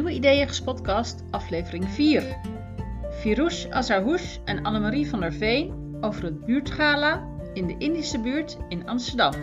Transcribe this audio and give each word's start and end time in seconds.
Nieuwe 0.00 0.14
Ideeën 0.14 0.64
Podcast, 0.64 1.24
aflevering 1.30 1.88
4. 1.88 2.40
Firouche 3.10 3.72
Azarhouche 3.72 4.40
en 4.44 4.62
Annemarie 4.62 5.08
van 5.08 5.20
der 5.20 5.32
Veen 5.32 5.98
over 6.00 6.24
het 6.24 6.44
buurtgala 6.44 7.28
in 7.52 7.66
de 7.66 7.76
Indische 7.78 8.20
buurt 8.20 8.58
in 8.68 8.88
Amsterdam. 8.88 9.34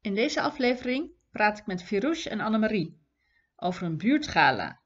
In 0.00 0.14
deze 0.14 0.40
aflevering 0.40 1.10
praat 1.30 1.58
ik 1.58 1.66
met 1.66 1.82
Firouche 1.82 2.30
en 2.30 2.40
Annemarie 2.40 3.00
over 3.56 3.86
een 3.86 3.98
buurtgala. 3.98 4.80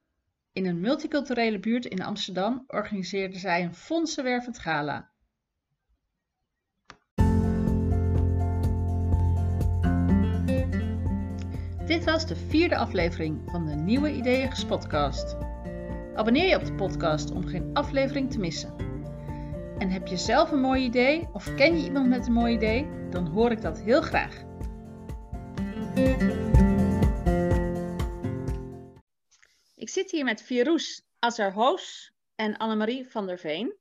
In 0.52 0.66
een 0.66 0.80
multiculturele 0.80 1.58
buurt 1.58 1.84
in 1.84 2.02
Amsterdam 2.02 2.64
organiseerden 2.66 3.40
zij 3.40 3.62
een 3.62 3.74
fondsenwervend 3.74 4.58
gala. 4.58 5.10
Dit 11.86 12.04
was 12.04 12.26
de 12.26 12.36
vierde 12.36 12.76
aflevering 12.76 13.42
van 13.50 13.66
de 13.66 13.74
Nieuwe 13.74 14.12
Ideeën 14.12 14.66
podcast. 14.66 15.36
Abonneer 16.14 16.48
je 16.48 16.56
op 16.56 16.64
de 16.64 16.74
podcast 16.74 17.30
om 17.30 17.46
geen 17.46 17.70
aflevering 17.74 18.30
te 18.30 18.38
missen. 18.38 18.76
En 19.78 19.90
heb 19.90 20.06
je 20.06 20.16
zelf 20.16 20.50
een 20.50 20.60
mooi 20.60 20.84
idee 20.84 21.28
of 21.32 21.54
ken 21.54 21.78
je 21.78 21.84
iemand 21.84 22.08
met 22.08 22.26
een 22.26 22.32
mooi 22.32 22.54
idee? 22.54 22.88
Dan 23.10 23.26
hoor 23.26 23.50
ik 23.50 23.60
dat 23.60 23.80
heel 23.80 24.00
graag. 24.02 24.44
Ik 29.74 29.88
zit 29.88 30.10
hier 30.10 30.24
met 30.24 30.42
Firouz 30.42 31.00
Azarhoos 31.18 32.12
en 32.34 32.56
Annemarie 32.56 33.10
van 33.10 33.26
der 33.26 33.38
Veen. 33.38 33.76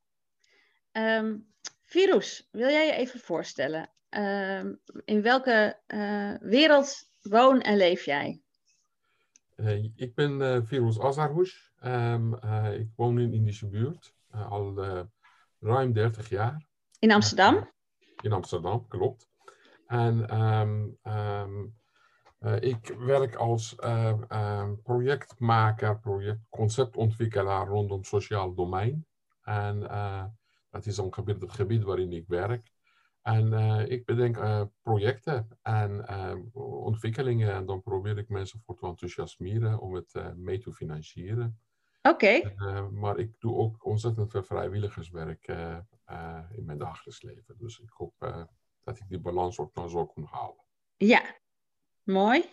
Um, 0.91 1.54
Firouz, 1.85 2.41
wil 2.52 2.70
jij 2.70 2.85
je 2.85 2.94
even 2.94 3.20
voorstellen? 3.20 3.90
Ehm, 4.10 4.74
in 5.05 5.22
welke 5.22 5.79
uh, 5.88 6.34
wereld 6.40 7.13
woon 7.26 7.62
en 7.62 7.77
leef 7.77 8.05
jij? 8.05 8.41
Uh, 9.55 9.84
ik 9.95 10.15
ben 10.15 10.41
uh, 10.41 10.62
Firouz 10.65 10.99
Azarhoes. 10.99 11.73
Um, 11.84 12.34
ik 12.73 12.90
woon 12.95 13.20
in 13.20 13.34
Indische 13.34 13.67
buurt 13.67 14.13
al 14.49 14.76
ruim 15.59 15.93
30 15.93 16.29
jaar. 16.29 16.67
In 16.99 17.12
Amsterdam? 17.12 17.73
in 18.21 18.32
Amsterdam, 18.32 18.87
klopt. 18.87 19.29
En 19.87 20.41
um, 20.41 20.98
uh, 21.04 22.62
ik 22.62 22.95
werk 22.98 23.35
als 23.35 23.76
projectmaker, 24.84 25.99
projectconceptontwikkelaar 25.99 27.67
rondom 27.67 28.04
sociaal 28.04 28.54
domein. 28.54 29.05
En 29.43 29.79
dat 30.70 30.85
is 30.85 30.99
ongeveer 30.99 31.35
het 31.39 31.54
gebied 31.54 31.84
waarin 31.84 32.12
ik 32.12 32.27
werk. 32.27 32.74
En 33.26 33.54
ik 33.90 34.05
bedenk 34.05 34.37
projecten 34.81 35.48
en 35.62 36.05
ontwikkelingen 36.54 37.54
en 37.54 37.65
dan 37.65 37.82
probeer 37.82 38.17
ik 38.17 38.29
mensen 38.29 38.62
voor 38.65 38.76
te 38.76 38.85
enthousiasmeren 38.85 39.79
om 39.79 39.93
het 39.93 40.35
mee 40.35 40.59
te 40.59 40.73
financieren. 40.73 41.59
Oké. 42.01 42.55
maar 42.91 43.17
ik 43.17 43.40
doe 43.40 43.55
ook 43.55 43.85
ontzettend 43.85 44.32
veel 44.32 44.43
vrijwilligerswerk 44.43 45.48
in 46.51 46.65
mijn 46.65 46.77
dagelijks 46.77 47.21
leven. 47.21 47.55
Dus 47.57 47.79
ik 47.79 47.90
hoop 47.90 48.45
dat 48.84 48.98
ik 48.98 49.07
die 49.07 49.20
balans 49.20 49.60
ook 49.60 49.76
nog 49.76 49.89
zo 49.89 50.05
kan 50.05 50.27
halen. 50.32 50.63
Ja, 50.98 51.21
Mooi. 52.05 52.45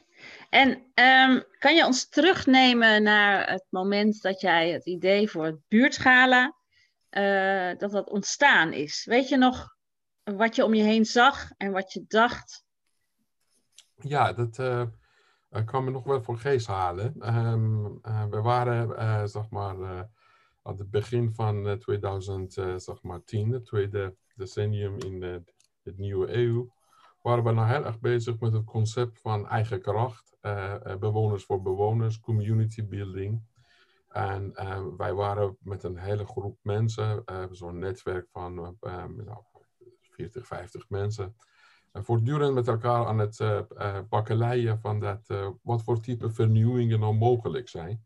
En 0.50 0.70
um, 0.94 1.44
kan 1.58 1.74
je 1.74 1.86
ons 1.86 2.08
terugnemen 2.08 3.02
naar 3.02 3.50
het 3.50 3.66
moment 3.68 4.22
dat 4.22 4.40
jij 4.40 4.70
het 4.70 4.86
idee 4.86 5.30
voor 5.30 5.44
het 5.44 5.58
buurtschala, 5.68 6.56
dat 7.78 7.90
dat 7.90 8.10
ontstaan 8.10 8.72
is? 8.72 9.04
Weet 9.04 9.28
je 9.28 9.36
nog 9.36 9.76
wat 10.24 10.56
je 10.56 10.64
om 10.64 10.74
je 10.74 10.82
heen 10.82 11.04
zag 11.04 11.50
en 11.56 11.72
wat 11.72 11.92
je 11.92 12.04
dacht? 12.08 12.64
Ja, 13.94 14.32
dat 14.32 14.58
uh, 14.58 14.86
kan 15.64 15.84
me 15.84 15.90
nog 15.90 16.04
wel 16.04 16.22
voor 16.22 16.38
geest 16.38 16.66
halen. 16.66 17.36
Um, 17.36 17.98
uh, 18.02 18.24
we 18.24 18.40
waren, 18.40 19.28
zeg 19.28 19.50
maar, 19.50 20.08
aan 20.62 20.78
het 20.78 20.90
begin 20.90 21.34
van 21.34 21.78
2010, 21.78 22.80
zeg 22.80 23.02
maar, 23.02 23.20
het 23.24 23.64
tweede 23.64 24.16
decennium 24.34 24.98
in 24.98 25.20
de, 25.20 25.42
nieuwe 25.96 26.34
eeuw 26.36 26.72
waren 27.22 27.44
we 27.44 27.52
nou 27.52 27.68
heel 27.68 27.84
erg 27.84 28.00
bezig 28.00 28.40
met 28.40 28.52
het 28.52 28.64
concept 28.64 29.20
van 29.20 29.48
eigen 29.48 29.80
kracht, 29.80 30.36
bewoners 30.98 31.44
voor 31.44 31.62
bewoners, 31.62 32.20
community 32.20 32.86
building. 32.86 33.42
En 34.08 34.52
wij 34.96 35.14
waren 35.14 35.56
met 35.60 35.82
een 35.82 35.96
hele 35.96 36.26
groep 36.26 36.58
mensen, 36.62 37.24
zo'n 37.50 37.78
netwerk 37.78 38.28
van 38.30 38.54
nou, 38.54 39.42
40, 40.22 40.46
50 40.46 40.88
mensen, 40.88 41.36
voortdurend 41.92 42.54
met 42.54 42.68
elkaar 42.68 43.06
aan 43.06 43.18
het 43.18 43.40
bakkeleien 44.08 44.80
van 44.80 45.00
dat, 45.00 45.26
wat 45.62 45.82
voor 45.82 46.00
type 46.00 46.30
vernieuwingen 46.30 47.00
nou 47.00 47.14
mogelijk 47.14 47.68
zijn. 47.68 48.02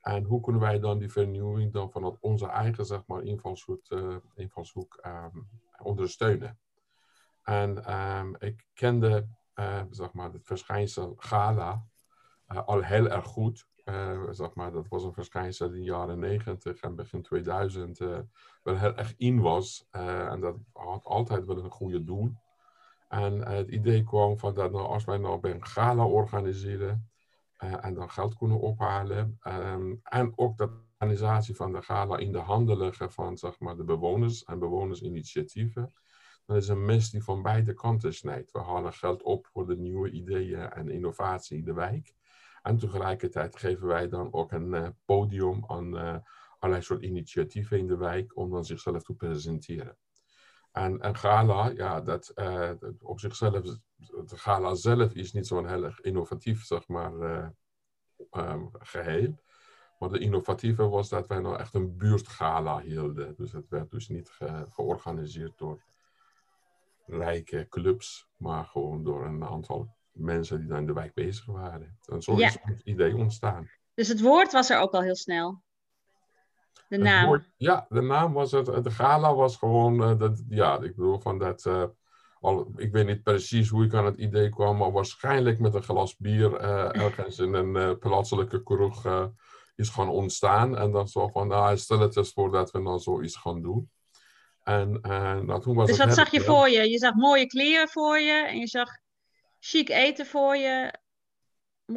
En 0.00 0.24
hoe 0.24 0.40
kunnen 0.40 0.62
wij 0.62 0.78
dan 0.78 0.98
die 0.98 1.12
vernieuwing 1.12 1.72
dan 1.72 1.90
vanuit 1.90 2.16
onze 2.20 2.46
eigen 2.46 2.86
zeg 2.86 3.06
maar, 3.06 3.22
invalshoek, 4.34 4.98
um, 5.06 5.48
ondersteunen. 5.78 6.58
En 7.42 7.94
um, 7.94 8.36
ik 8.38 8.66
kende 8.74 9.28
uh, 9.54 9.82
zeg 9.90 10.12
maar, 10.12 10.32
het 10.32 10.46
verschijnsel 10.46 11.14
Gala 11.18 11.86
uh, 12.48 12.66
al 12.66 12.82
heel 12.82 13.08
erg 13.08 13.24
goed. 13.24 13.66
Uh, 13.88 14.22
zeg 14.30 14.54
maar, 14.54 14.72
dat 14.72 14.88
was 14.88 15.04
een 15.04 15.12
verschijnsel 15.12 15.66
in 15.66 15.72
de 15.72 15.82
jaren 15.82 16.18
90 16.18 16.80
en 16.80 16.94
begin 16.94 17.22
2000 17.22 17.98
wel 18.62 18.76
heel 18.76 18.94
erg 18.94 19.14
in 19.16 19.40
was. 19.40 19.86
en 19.90 20.40
dat 20.40 20.56
had 20.72 21.04
altijd 21.04 21.44
wel 21.44 21.64
een 21.64 21.70
goede 21.70 22.04
doel. 22.04 22.32
En 23.08 23.48
het 23.48 23.68
idee 23.68 24.04
kwam 24.04 24.38
van 24.38 24.54
dat 24.54 24.72
nou, 24.72 24.86
als 24.86 25.04
wij 25.04 25.18
nou 25.18 25.50
een 25.50 25.64
gala 25.64 26.04
organiseren 26.04 27.10
en 27.56 27.94
dan 27.94 28.10
geld 28.10 28.36
kunnen 28.36 28.60
ophalen. 28.60 29.38
Um, 29.44 30.00
en 30.02 30.32
ook 30.36 30.56
dat 30.56 30.70
organisatie 30.98 31.56
van 31.56 31.72
de 31.72 31.82
gala 31.82 32.16
in 32.16 32.32
de 32.32 32.38
handen 32.38 32.76
leggen 32.76 33.12
van 33.12 33.38
zeg 33.38 33.58
maar, 33.58 33.76
de 33.76 33.84
bewoners 33.84 34.44
en 34.44 34.58
bewonersinitiatieven 34.58 35.92
dat 36.46 36.56
is 36.56 36.68
een 36.68 36.84
mes 36.84 37.10
die 37.10 37.22
van 37.22 37.42
beide 37.42 37.74
kanten 37.74 38.14
snijdt. 38.14 38.52
We 38.52 38.58
halen 38.58 38.92
geld 38.92 39.22
op 39.22 39.46
voor 39.46 39.66
de 39.66 39.76
nieuwe 39.76 40.10
ideeën 40.10 40.70
en 40.70 40.90
innovatie 40.90 41.58
in 41.58 41.64
de 41.64 41.72
wijk. 41.72 42.14
En 42.66 42.78
tegelijkertijd 42.78 43.56
geven 43.56 43.86
wij 43.86 44.08
dan 44.08 44.32
ook 44.32 44.52
een 44.52 44.72
uh, 44.72 44.88
podium 45.04 45.64
aan 45.66 45.94
uh, 45.94 46.16
allerlei 46.58 46.84
soort 46.84 47.02
initiatieven 47.02 47.78
in 47.78 47.86
de 47.86 47.96
wijk 47.96 48.36
om 48.36 48.50
dan 48.50 48.64
zichzelf 48.64 49.02
te 49.02 49.14
presenteren. 49.14 49.96
En 50.72 51.06
een 51.06 51.16
gala, 51.16 51.68
ja, 51.68 52.00
dat, 52.00 52.32
dat 52.34 53.02
op 53.02 53.20
zichzelf, 53.20 53.62
de 53.96 54.36
gala 54.36 54.74
zelf 54.74 55.12
is 55.12 55.32
niet 55.32 55.46
zo'n 55.46 55.68
heel 55.68 55.90
innovatief, 56.00 56.64
zeg 56.64 56.88
maar, 56.88 57.12
um, 58.30 58.70
geheel. 58.72 59.38
Maar 59.98 60.08
de 60.08 60.18
innovatieve 60.18 60.88
was 60.88 61.08
dat 61.08 61.26
wij 61.26 61.40
nou 61.40 61.56
echt 61.58 61.74
een 61.74 61.96
buurtgala 61.96 62.80
hielden. 62.80 63.34
Dus 63.36 63.52
het 63.52 63.68
werd 63.68 63.90
dus 63.90 64.08
niet 64.08 64.30
ge 64.30 64.66
georganiseerd 64.70 65.58
door 65.58 65.82
rijke 67.06 67.66
clubs, 67.68 68.28
maar 68.36 68.64
gewoon 68.64 69.04
door 69.04 69.24
een 69.24 69.44
aantal 69.44 69.95
mensen 70.16 70.58
die 70.58 70.68
daar 70.68 70.78
in 70.78 70.86
de 70.86 70.92
wijk 70.92 71.14
bezig 71.14 71.46
waren. 71.46 71.98
En 72.04 72.22
zo 72.22 72.36
is 72.36 72.58
het 72.62 72.80
idee 72.84 73.16
ontstaan. 73.16 73.70
Dus 73.94 74.08
het 74.08 74.20
woord 74.20 74.52
was 74.52 74.70
er 74.70 74.78
ook 74.78 74.92
al 74.92 75.02
heel 75.02 75.16
snel? 75.16 75.62
De 76.88 76.98
naam? 76.98 77.26
Woord, 77.26 77.50
ja, 77.56 77.86
de 77.88 78.00
naam 78.00 78.32
was 78.32 78.52
het. 78.52 78.66
De 78.66 78.90
gala 78.90 79.34
was 79.34 79.56
gewoon, 79.56 80.02
uh, 80.02 80.18
dat, 80.18 80.42
ja, 80.48 80.74
ik 80.74 80.96
bedoel 80.96 81.18
van 81.18 81.38
dat, 81.38 81.64
uh, 81.64 81.84
al, 82.40 82.72
ik 82.76 82.92
weet 82.92 83.06
niet 83.06 83.22
precies 83.22 83.68
hoe 83.68 83.84
ik 83.84 83.94
aan 83.94 84.04
het 84.04 84.16
idee 84.16 84.48
kwam, 84.48 84.76
maar 84.76 84.92
waarschijnlijk 84.92 85.58
met 85.58 85.74
een 85.74 85.82
glas 85.82 86.16
bier 86.16 86.60
uh, 86.60 87.02
ergens 87.02 87.38
in 87.38 87.54
een 87.54 87.98
plaatselijke 87.98 88.62
kroeg 88.62 89.30
is 89.76 89.88
gaan 89.88 90.08
ontstaan. 90.08 90.76
En 90.76 90.90
dan 90.90 91.08
zo 91.08 91.28
van, 91.28 91.48
nou, 91.48 91.76
stel 91.76 91.98
het 91.98 92.16
eens 92.16 92.32
voor 92.32 92.50
dat 92.50 92.70
we 92.70 92.82
dan 92.82 93.00
zoiets 93.00 93.36
gaan 93.36 93.62
doen. 93.62 93.90
En, 94.62 95.00
uh, 95.02 95.38
nou, 95.40 95.60
toen 95.60 95.74
was 95.74 95.86
dus 95.86 95.98
wat 95.98 96.14
zag 96.14 96.30
je 96.30 96.40
voor 96.40 96.68
je? 96.68 96.90
Je 96.90 96.98
zag 96.98 97.14
mooie 97.14 97.46
kleren 97.46 97.88
voor 97.88 98.18
je 98.18 98.46
en 98.46 98.58
je 98.58 98.66
zag 98.66 98.88
chic 99.58 99.88
eten 99.88 100.26
voor 100.26 100.56
je. 100.56 100.92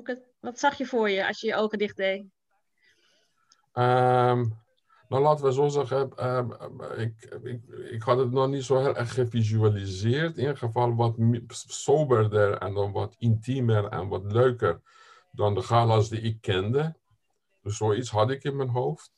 Het, 0.03 0.27
wat 0.39 0.59
zag 0.59 0.77
je 0.77 0.85
voor 0.85 1.09
je 1.09 1.27
als 1.27 1.41
je 1.41 1.47
je 1.47 1.55
ogen 1.55 1.77
dicht 1.77 1.97
deed? 1.97 2.25
Um, 3.73 4.57
nou, 5.09 5.23
laten 5.23 5.45
we 5.45 5.53
zo 5.53 5.67
zeggen, 5.67 6.27
um, 6.27 6.81
ik, 6.97 7.39
ik, 7.43 7.61
ik 7.91 8.01
had 8.01 8.17
het 8.17 8.31
nog 8.31 8.47
niet 8.47 8.63
zo 8.63 8.77
heel 8.77 8.95
erg 8.95 9.13
gevisualiseerd. 9.13 10.33
In 10.33 10.39
ieder 10.39 10.57
geval 10.57 10.95
wat 10.95 11.15
soberder 11.57 12.57
en 12.57 12.73
dan 12.73 12.91
wat 12.91 13.15
intiemer 13.17 13.85
en 13.85 14.07
wat 14.07 14.31
leuker 14.31 14.81
dan 15.31 15.53
de 15.53 15.61
galas 15.61 16.09
die 16.09 16.21
ik 16.21 16.41
kende. 16.41 16.95
Dus 17.61 17.77
zoiets 17.77 18.09
had 18.09 18.29
ik 18.29 18.43
in 18.43 18.55
mijn 18.55 18.69
hoofd. 18.69 19.11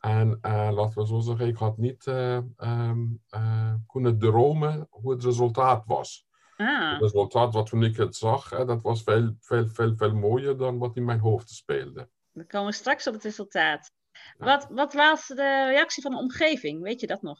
En 0.00 0.38
uh, 0.42 0.70
laten 0.72 1.00
we 1.00 1.06
zo 1.06 1.18
zeggen, 1.18 1.46
ik 1.46 1.56
had 1.56 1.78
niet 1.78 2.06
uh, 2.06 2.38
um, 2.56 3.22
uh, 3.30 3.74
kunnen 3.86 4.18
dromen 4.18 4.86
hoe 4.90 5.12
het 5.12 5.24
resultaat 5.24 5.86
was. 5.86 6.26
Ah. 6.60 6.92
Het 6.92 7.00
resultaat 7.00 7.54
wat 7.54 7.66
toen 7.66 7.84
ik 7.84 7.96
het 7.96 8.16
zag, 8.16 8.50
hè, 8.50 8.64
dat 8.64 8.82
was 8.82 9.02
veel, 9.02 9.34
veel, 9.40 9.68
veel, 9.68 9.96
veel 9.96 10.14
mooier 10.14 10.56
dan 10.56 10.78
wat 10.78 10.96
in 10.96 11.04
mijn 11.04 11.18
hoofd 11.18 11.50
speelde. 11.50 12.08
We 12.30 12.46
komen 12.46 12.72
straks 12.72 13.06
op 13.06 13.14
het 13.14 13.22
resultaat. 13.22 13.92
Wat, 14.38 14.66
wat 14.70 14.92
was 14.94 15.26
de 15.26 15.66
reactie 15.68 16.02
van 16.02 16.10
de 16.10 16.18
omgeving? 16.18 16.82
Weet 16.82 17.00
je 17.00 17.06
dat 17.06 17.22
nog? 17.22 17.38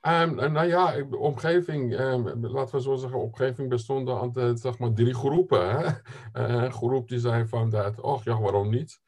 Um, 0.00 0.34
nou 0.34 0.66
ja, 0.66 0.92
de 0.92 1.16
omgeving, 1.16 2.00
um, 2.00 2.46
laten 2.46 2.74
we 2.74 2.82
zo 2.82 2.94
zeggen, 2.94 3.20
omgeving 3.20 3.68
bestond 3.68 4.36
uit 4.36 4.60
zeg 4.60 4.78
maar 4.78 4.92
drie 4.92 5.14
groepen. 5.14 5.70
Hè? 5.70 5.86
Uh, 5.86 5.92
een 6.62 6.72
groep 6.72 7.08
die 7.08 7.18
zei 7.18 7.46
van 7.46 7.70
dat, 7.70 8.00
oh 8.00 8.22
ja, 8.22 8.40
waarom 8.40 8.70
niet? 8.70 9.00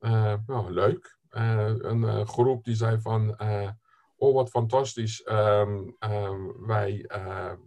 Uh, 0.00 0.34
nou, 0.46 0.72
leuk. 0.72 1.18
Uh, 1.30 1.74
een 1.78 2.26
groep 2.26 2.64
die 2.64 2.74
zei 2.74 3.00
van, 3.00 3.36
oh 4.20 4.34
wat 4.34 4.50
fantastisch, 4.50 5.26
um, 5.28 5.96
wij 6.66 7.10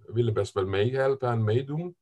willen 0.05 0.33
best 0.33 0.53
wel 0.53 0.65
meehelpen 0.65 1.29
en 1.29 1.43
meedoen. 1.43 1.95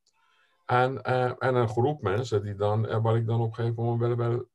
En, 0.66 1.04
en 1.40 1.56
een 1.56 1.70
groep 1.70 2.02
mensen 2.02 2.44
die 2.44 2.56
dan, 2.56 3.02
waar 3.02 3.16
ik 3.16 3.26
dan 3.26 3.42
op 3.42 3.48
een 3.48 3.56
gegeven 3.56 3.84
moment 3.84 4.18
wel, 4.18 4.28
wel 4.28 4.46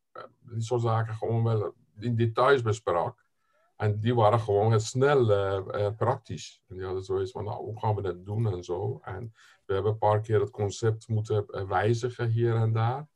die 0.41 0.63
soort 0.63 0.83
zaken 0.83 1.15
gewoon 1.15 1.45
wel 1.45 1.75
in 1.99 2.17
details 2.17 2.63
besprak. 2.63 3.25
En 3.77 4.01
die 4.01 4.15
waren 4.15 4.41
gewoon 4.41 4.71
heel 4.71 4.81
snel 4.81 5.25
praktisch. 5.93 6.63
En 6.69 6.77
die 6.77 6.85
hadden 6.85 7.03
zoiets 7.03 7.31
van, 7.31 7.45
nou, 7.45 7.57
hoe 7.57 7.79
gaan 7.79 7.95
we 7.95 8.03
dat 8.03 8.25
doen 8.25 8.53
en 8.53 8.65
zo. 8.65 9.01
En 9.03 9.33
we 9.65 9.75
hebben 9.75 9.93
een 9.93 9.99
paar 9.99 10.21
keer 10.21 10.41
het 10.41 10.51
concept 10.51 11.09
moeten 11.09 11.69
wijzigen 11.69 12.29
hier 12.29 12.55
en 12.55 12.73
daar. 12.73 13.09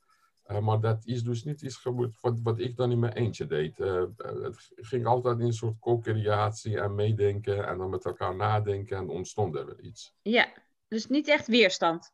Uh, 0.51 0.59
maar 0.59 0.81
dat 0.81 1.03
is 1.05 1.23
dus 1.23 1.45
niet 1.45 1.63
iets 1.63 1.77
gebeurd 1.77 2.17
wat, 2.21 2.41
wat 2.43 2.59
ik 2.59 2.77
dan 2.77 2.91
in 2.91 2.99
mijn 2.99 3.13
eentje 3.13 3.47
deed. 3.47 3.79
het 3.79 4.71
ging 4.75 5.07
altijd 5.07 5.39
in 5.39 5.47
een 5.47 5.53
soort 5.53 5.79
co-creatie 5.79 6.81
en 6.81 6.95
meedenken 6.95 7.67
en 7.67 7.79
dan 7.79 7.91
met 7.91 8.05
elkaar 8.05 8.37
nadenken 8.37 8.97
en 8.97 9.09
ontstond 9.09 9.55
er 9.55 9.67
wel 9.67 9.81
iets. 9.81 10.15
Ja, 10.23 10.53
dus 10.89 11.07
niet 11.07 11.29
echt 11.29 11.47
weerstand. 11.47 12.13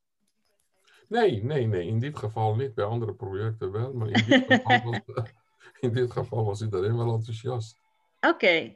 Nee, 1.08 1.44
nee, 1.44 1.66
nee. 1.66 1.86
In 1.86 1.98
dit 1.98 2.18
geval 2.18 2.54
niet. 2.54 2.74
Bij 2.74 2.84
andere 2.84 3.14
projecten 3.14 3.72
wel. 3.72 3.92
Maar 3.92 4.08
in 4.08 4.24
dit 4.26 4.44
geval 4.46 4.90
was, 4.90 5.00
in 5.80 5.92
dit 5.92 6.10
geval 6.10 6.44
was 6.44 6.62
iedereen 6.62 6.96
wel 6.96 7.14
enthousiast. 7.14 7.78
Oké. 8.20 8.74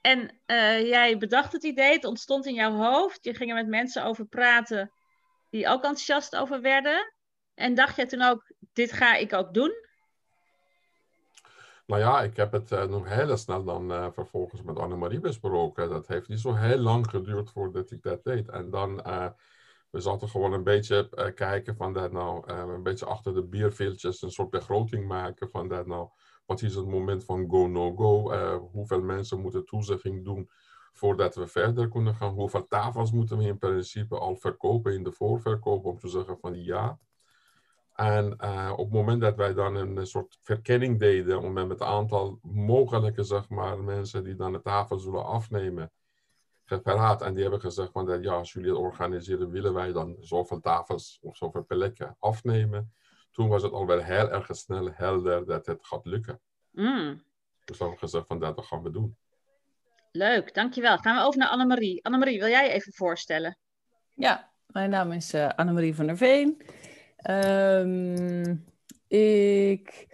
En 0.00 0.20
uh, 0.46 0.86
jij 0.88 1.18
bedacht 1.18 1.52
het 1.52 1.64
idee, 1.64 1.92
het 1.92 2.04
ontstond 2.04 2.46
in 2.46 2.54
jouw 2.54 2.72
hoofd. 2.72 3.24
Je 3.24 3.34
ging 3.34 3.50
er 3.50 3.56
met 3.56 3.68
mensen 3.68 4.04
over 4.04 4.26
praten 4.26 4.92
die 5.50 5.68
ook 5.68 5.82
enthousiast 5.82 6.36
over 6.36 6.60
werden. 6.60 7.14
En 7.54 7.74
dacht 7.74 7.96
je 7.96 8.06
toen 8.06 8.22
ook, 8.22 8.52
dit 8.80 8.92
ga 8.92 9.16
ik 9.16 9.32
ook 9.32 9.54
doen? 9.54 9.72
Nou 11.86 12.00
ja, 12.00 12.22
ik 12.22 12.36
heb 12.36 12.52
het 12.52 12.70
uh, 12.72 12.84
nog 12.84 13.08
heel 13.08 13.36
snel 13.36 13.64
dan 13.64 13.90
uh, 13.92 14.06
vervolgens 14.10 14.62
met 14.62 14.78
Annemarie 14.78 15.20
besproken. 15.20 15.88
Dat 15.88 16.06
heeft 16.06 16.28
niet 16.28 16.40
zo 16.40 16.54
heel 16.54 16.78
lang 16.78 17.10
geduurd 17.10 17.50
voordat 17.50 17.90
ik 17.90 18.02
dat 18.02 18.24
deed. 18.24 18.48
En 18.48 18.70
dan, 18.70 18.96
we 19.90 20.00
zaten 20.00 20.28
gewoon 20.28 20.52
een 20.52 20.64
beetje 20.64 21.32
kijken 21.34 21.76
van 21.76 21.92
dat 21.92 22.12
nou, 22.12 22.52
een 22.52 22.82
beetje 22.82 23.06
achter 23.06 23.34
de 23.34 23.42
bierveeltjes 23.42 24.22
een 24.22 24.30
soort 24.30 24.50
begroting 24.50 25.06
maken 25.06 25.50
van 25.50 25.68
dat 25.68 25.86
nou 25.86 26.08
wat 26.50 26.62
is 26.62 26.74
het 26.74 26.86
moment 26.86 27.24
van 27.24 27.48
go-no-go? 27.50 28.32
Uh, 28.32 28.56
hoeveel 28.72 29.02
mensen 29.02 29.40
moeten 29.40 29.64
toezegging 29.64 30.24
doen 30.24 30.50
voordat 30.92 31.34
we 31.34 31.46
verder 31.46 31.88
kunnen 31.88 32.14
gaan? 32.14 32.32
Hoeveel 32.32 32.66
tafels 32.66 33.12
moeten 33.12 33.38
we 33.38 33.44
in 33.44 33.58
principe 33.58 34.18
al 34.18 34.36
verkopen 34.36 34.94
in 34.94 35.02
de 35.02 35.12
voorverkoop 35.12 35.84
om 35.84 35.98
te 35.98 36.08
zeggen 36.08 36.38
van 36.38 36.62
ja? 36.62 36.98
En 38.00 38.36
uh, 38.40 38.72
op 38.76 38.84
het 38.84 38.94
moment 38.94 39.20
dat 39.20 39.36
wij 39.36 39.54
dan 39.54 39.74
een 39.74 40.06
soort 40.06 40.38
verkenning 40.40 40.98
deden, 40.98 41.40
om 41.40 41.52
met 41.52 41.68
het 41.68 41.82
aantal 41.82 42.38
mogelijke 42.42 43.22
zeg 43.22 43.48
maar, 43.48 43.78
mensen 43.78 44.24
die 44.24 44.34
dan 44.34 44.52
de 44.52 44.60
tafel 44.60 44.98
zullen 44.98 45.24
afnemen, 45.24 45.92
geparaat. 46.64 47.22
En 47.22 47.32
die 47.32 47.42
hebben 47.42 47.60
gezegd 47.60 47.92
van 47.92 48.06
dat 48.06 48.22
ja, 48.22 48.32
als 48.32 48.52
jullie 48.52 48.70
het 48.70 48.78
organiseren, 48.78 49.50
willen 49.50 49.74
wij 49.74 49.92
dan 49.92 50.16
zoveel 50.20 50.60
tafels 50.60 51.18
of 51.22 51.36
zoveel 51.36 51.64
plekken 51.64 52.16
afnemen 52.18 52.92
toen 53.30 53.48
was 53.48 53.62
het 53.62 53.72
al 53.72 53.86
wel 53.86 54.02
heel 54.02 54.30
erg 54.30 54.56
snel 54.56 54.90
helder 54.92 55.46
dat 55.46 55.66
het 55.66 55.86
gaat 55.86 56.06
lukken. 56.06 56.40
Mm. 56.70 57.22
Dus 57.64 57.78
we 57.78 57.84
hebben 57.84 57.98
gezegd 57.98 58.26
van 58.26 58.38
dat 58.38 58.64
gaan 58.64 58.82
we 58.82 58.90
doen. 58.90 59.16
Leuk, 60.12 60.54
dankjewel. 60.54 60.98
Gaan 60.98 61.16
we 61.16 61.22
over 61.22 61.38
naar 61.38 61.48
Annemarie. 61.48 62.04
Annemarie, 62.04 62.38
wil 62.38 62.48
jij 62.48 62.64
je 62.64 62.72
even 62.72 62.92
voorstellen? 62.92 63.58
Ja, 64.14 64.50
mijn 64.66 64.90
naam 64.90 65.12
is 65.12 65.34
uh, 65.34 65.48
Annemarie 65.48 65.94
van 65.94 66.06
der 66.06 66.16
Veen. 66.16 66.62
Um, 67.28 68.64
ik 69.08 70.06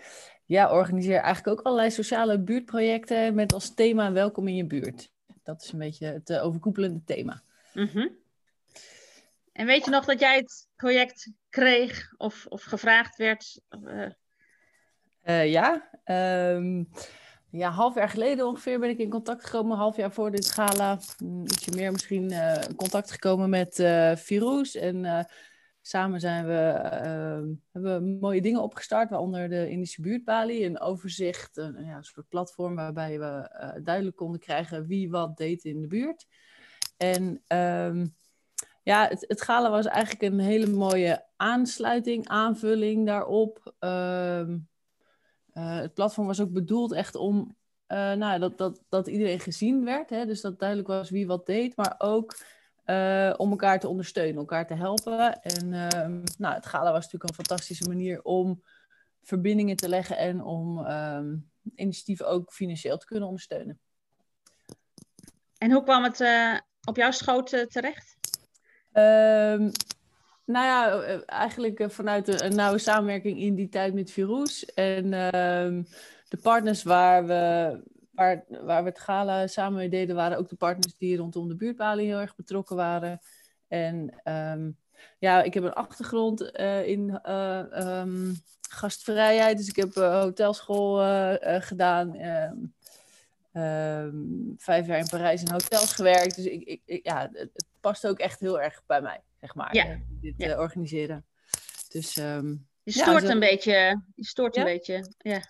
ja, 0.47 0.73
organiseer 0.73 1.21
eigenlijk 1.21 1.59
ook 1.59 1.67
allerlei 1.67 1.91
sociale 1.91 2.39
buurtprojecten 2.39 3.35
met 3.35 3.53
als 3.53 3.75
thema 3.75 4.13
welkom 4.13 4.49
in 4.49 4.55
je 4.55 4.65
buurt. 4.65 5.11
Dat 5.43 5.63
is 5.63 5.73
een 5.73 5.79
beetje 5.79 6.07
het 6.07 6.31
uh, 6.31 6.45
overkoepelende 6.45 7.05
thema. 7.05 7.43
Mm 7.75 7.89
-hmm. 7.93 8.11
En 9.53 9.67
weet 9.67 9.85
je 9.85 9.91
nog 9.91 10.05
dat 10.05 10.21
jij 10.21 10.37
het 10.37 10.69
project 10.77 11.31
kreeg 11.49 12.13
of, 12.17 12.47
of 12.49 12.63
gevraagd 12.63 13.17
werd? 13.17 13.61
Uh... 13.85 14.07
Uh, 15.25 15.51
ja, 15.51 15.91
um, 16.55 16.89
ja, 17.51 17.71
half 17.71 17.95
jaar 17.95 18.09
geleden 18.09 18.47
ongeveer 18.47 18.79
ben 18.81 18.91
ik 18.91 18.99
in 18.99 19.11
contact 19.11 19.45
gekomen, 19.45 19.77
half 19.77 19.97
jaar 19.97 20.13
voor 20.13 20.31
dit 20.31 20.51
gala, 20.51 20.99
mm, 21.19 21.43
ietsje 21.43 21.71
meer 21.75 21.93
misschien, 21.93 22.33
uh, 22.33 22.59
contact 22.77 23.11
gekomen 23.11 23.51
met 23.51 23.75
Virus. 24.15 24.75
En 24.75 25.27
samen 25.87 26.21
zijn 26.21 26.47
we, 26.47 26.71
ehm, 26.71 27.49
hebben 27.73 28.03
we 28.03 28.19
mooie 28.21 28.41
dingen 28.41 28.63
opgestart, 28.63 29.11
waaronder 29.11 29.49
de 29.49 29.71
Indische 29.71 30.01
buurtbalie, 30.01 30.65
een 30.65 30.81
overzicht, 30.81 31.57
een, 31.57 31.85
ja, 31.85 32.03
soort 32.03 32.29
platform 32.29 32.75
waarbij 32.75 33.19
we 33.19 33.51
duidelijk 33.83 34.17
konden 34.17 34.41
krijgen 34.41 34.87
wie 34.87 35.11
wat 35.11 35.37
deed 35.37 35.65
in 35.65 35.81
de 35.81 35.87
buurt. 35.87 36.27
En 36.97 37.43
um, 37.49 38.15
ja, 38.83 39.09
het, 39.09 39.25
het 39.29 39.43
gala 39.43 39.71
was 39.71 39.87
eigenlijk 39.87 40.23
een 40.23 40.39
hele 40.39 40.67
mooie 40.67 41.25
aansluiting, 41.37 42.29
aanvulling 42.29 43.07
daarop. 43.07 43.75
Ehm, 43.79 44.59
eh, 45.53 45.79
het 45.79 45.95
platform 45.95 46.27
was 46.27 46.41
ook 46.41 46.53
bedoeld 46.53 46.93
echt 46.93 47.15
om 47.15 47.57
uh, 47.89 48.13
nou, 48.13 48.39
dat, 48.39 48.59
dat, 48.59 48.83
dat 48.89 49.07
iedereen 49.07 49.41
gezien 49.41 49.85
werd. 49.85 50.11
Hè? 50.11 50.27
Dus 50.27 50.41
dat 50.41 50.59
duidelijk 50.59 50.89
was 50.89 51.11
wie 51.11 51.27
wat 51.27 51.47
deed, 51.47 51.77
maar 51.77 51.95
ook 51.99 52.37
uh, 52.87 53.35
om 53.37 53.51
elkaar 53.51 53.81
te 53.81 53.89
ondersteunen, 53.89 54.37
elkaar 54.37 54.67
te 54.67 54.75
helpen. 54.75 55.43
En 55.43 55.73
ehm, 55.73 56.23
nou, 56.39 56.55
het 56.55 56.67
gala 56.67 56.93
was 56.93 57.05
natuurlijk 57.05 57.31
een 57.31 57.45
fantastische 57.45 57.89
manier 57.89 58.23
om 58.23 58.63
verbindingen 59.23 59.77
te 59.77 59.89
leggen 59.89 60.17
en 60.17 60.43
om 60.43 60.79
um, 60.79 61.51
initiatieven 61.75 62.29
ook 62.29 62.53
financieel 62.53 62.99
te 62.99 63.07
kunnen 63.07 63.27
ondersteunen. 63.27 63.81
En 65.59 65.73
hoe 65.73 65.83
kwam 65.83 66.03
het 66.03 66.25
op 66.85 66.97
jouw 66.97 67.11
schoot 67.11 67.49
terecht? 67.69 68.17
Um, 68.93 69.73
nou 70.45 70.65
ja, 70.65 71.03
eh, 71.03 71.19
eigenlijk 71.27 71.79
eh, 71.81 71.89
vanuit 71.89 72.43
een, 72.43 72.55
nauwe 72.55 72.79
samenwerking 72.79 73.39
in 73.39 73.55
die 73.55 73.69
tijd 73.69 73.95
met 73.95 74.11
Virus. 74.11 74.65
En 74.65 75.11
de 76.29 76.39
partners 76.43 76.83
waar 76.83 77.27
we, 77.27 77.81
waar, 78.17 78.45
waar 78.49 78.83
we 78.83 78.89
het 78.89 78.99
gala 78.99 79.47
samen 79.47 79.79
mee 79.79 79.89
deden, 79.89 80.17
waren 80.17 80.39
ook 80.39 80.49
de 80.49 80.57
partners 80.57 80.97
die 80.97 81.17
rondom 81.17 81.49
de 81.49 81.57
buurtbalie 81.57 82.07
heel 82.07 82.21
erg 82.21 82.37
betrokken 82.37 82.77
waren. 82.77 83.21
En 83.69 84.21
um, 84.25 84.77
ja, 85.19 85.43
ik 85.43 85.55
heb 85.55 85.63
een 85.63 85.73
achtergrond 85.73 86.59
uh, 86.59 86.87
in 86.87 87.21
uh, 87.27 88.01
um, 88.01 88.35
gastvrijheid. 88.69 89.57
Dus 89.57 89.69
ik 89.69 89.77
heb 89.77 89.95
uh, 89.95 90.21
hotelschool 90.21 90.97
gedaan. 91.61 92.13
vijf 94.57 94.87
jaar 94.87 94.99
in 94.99 95.09
Parijs 95.09 95.43
in 95.43 95.51
hotels 95.51 95.93
gewerkt. 95.93 96.37
Dus 96.37 96.45
ik, 96.45 96.81
ik, 96.85 97.01
ja, 97.07 97.31
het, 97.33 97.65
past 97.87 98.07
ook 98.07 98.19
echt 98.19 98.41
heel 98.41 98.61
erg 98.61 98.83
bij 98.87 99.01
mij, 99.01 99.21
zeg 99.41 99.55
maar. 99.55 99.75
Ja. 99.75 99.85
Eh, 99.85 99.97
dit 100.09 100.35
ja. 100.37 100.59
organiseren. 100.59 101.25
Dus, 101.89 102.17
um, 102.17 102.67
je 102.83 102.93
stoort 102.93 103.23
een 103.23 103.41
beetje. 103.41 104.03
Je 104.15 104.25
stoort 104.25 104.57
een 104.57 104.65
beetje. 104.65 105.13
Ja. 105.19 105.41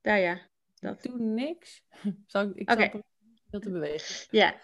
Daar 0.00 0.18
ja. 0.18 0.38
Dat. 0.84 1.02
Doe 1.02 1.18
niks. 1.18 1.82
Zal 2.26 2.42
ik, 2.42 2.54
ik 2.54 2.70
okay. 2.70 3.02
zal 3.50 3.60
te 3.60 3.70
bewegen. 3.70 4.26
Ja. 4.30 4.52
Um, 4.52 4.58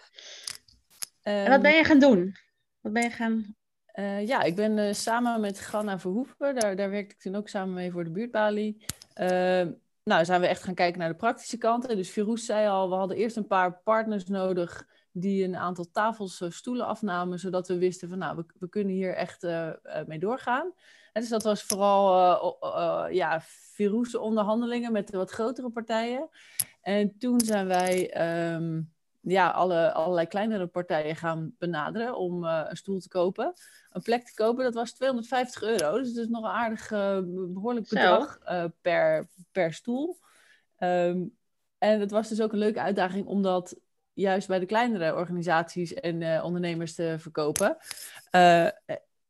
en 1.23 1.49
wat 1.49 1.61
ben 1.61 1.75
je 1.75 1.83
gaan 1.83 1.99
doen? 1.99 2.35
Wat 2.81 2.93
ben 2.93 3.03
je 3.03 3.09
gaan... 3.09 3.55
Uh, 3.93 4.27
ja, 4.27 4.41
ik 4.41 4.55
ben 4.55 4.77
uh, 4.77 4.93
samen 4.93 5.41
met 5.41 5.59
Ganna 5.59 5.99
Verhoeven, 5.99 6.55
daar, 6.55 6.75
daar 6.75 6.89
werkte 6.89 7.15
ik 7.15 7.21
toen 7.21 7.35
ook 7.35 7.49
samen 7.49 7.73
mee 7.73 7.91
voor 7.91 8.03
de 8.03 8.09
buurtbalie. 8.09 8.85
Uh, 9.21 9.67
nou, 10.03 10.25
zijn 10.25 10.41
we 10.41 10.47
echt 10.47 10.63
gaan 10.63 10.73
kijken 10.73 10.99
naar 10.99 11.09
de 11.09 11.15
praktische 11.15 11.57
kanten. 11.57 11.95
Dus 11.95 12.09
Firouz 12.09 12.45
zei 12.45 12.67
al, 12.67 12.89
we 12.89 12.95
hadden 12.95 13.17
eerst 13.17 13.37
een 13.37 13.47
paar 13.47 13.81
partners 13.83 14.25
nodig 14.25 14.87
die 15.11 15.43
een 15.43 15.55
aantal 15.55 15.91
tafels, 15.91 16.41
uh, 16.41 16.49
stoelen 16.49 16.85
afnamen, 16.85 17.39
zodat 17.39 17.67
we 17.67 17.77
wisten 17.77 18.09
van 18.09 18.17
nou, 18.17 18.35
we, 18.35 18.45
we 18.59 18.69
kunnen 18.69 18.93
hier 18.93 19.15
echt 19.15 19.47
mee 20.05 20.19
doorgaan. 20.19 20.73
En 21.11 21.21
dus 21.21 21.29
dat 21.29 21.43
was 21.43 21.63
vooral 21.63 22.57
uh, 22.63 23.05
ja, 23.13 23.41
Firouzse 23.41 24.19
onderhandelingen 24.19 24.91
met 24.91 25.07
de 25.07 25.17
wat 25.17 25.31
grotere 25.31 25.69
partijen. 25.69 26.29
En 26.81 27.17
toen 27.17 27.39
zijn 27.39 27.67
wij 27.67 28.21
um, 28.53 28.93
ja, 29.21 29.49
alle, 29.49 29.91
allerlei 29.93 30.27
kleinere 30.27 30.67
partijen 30.67 31.15
gaan 31.15 31.55
benaderen 31.57 32.17
om 32.17 32.43
een 32.43 32.77
stoel 32.77 32.99
te 32.99 33.07
kopen. 33.07 33.53
Een 33.89 34.01
plek 34.01 34.25
te 34.25 34.33
kopen, 34.33 34.63
dat 34.63 34.73
was 34.73 34.93
250 34.93 35.63
euro. 35.63 35.97
Dus 35.97 36.13
dat 36.13 36.23
is 36.23 36.29
nog 36.29 36.43
een 36.43 36.49
aardig 36.49 36.89
behoorlijk 37.53 37.89
bedrag 37.89 38.39
per, 38.81 39.29
per 39.51 39.73
stoel. 39.73 40.19
Um, 40.79 41.37
en 41.77 41.99
het 41.99 42.11
was 42.11 42.29
dus 42.29 42.41
ook 42.41 42.51
een 42.51 42.57
leuke 42.57 42.81
uitdaging, 42.81 43.25
omdat 43.25 43.75
juist 44.13 44.47
bij 44.47 44.59
de 44.59 44.65
kleinere 44.65 45.15
organisaties 45.15 45.93
en 45.93 46.43
ondernemers 46.43 46.95
te 46.95 47.15
verkopen. 47.19 47.77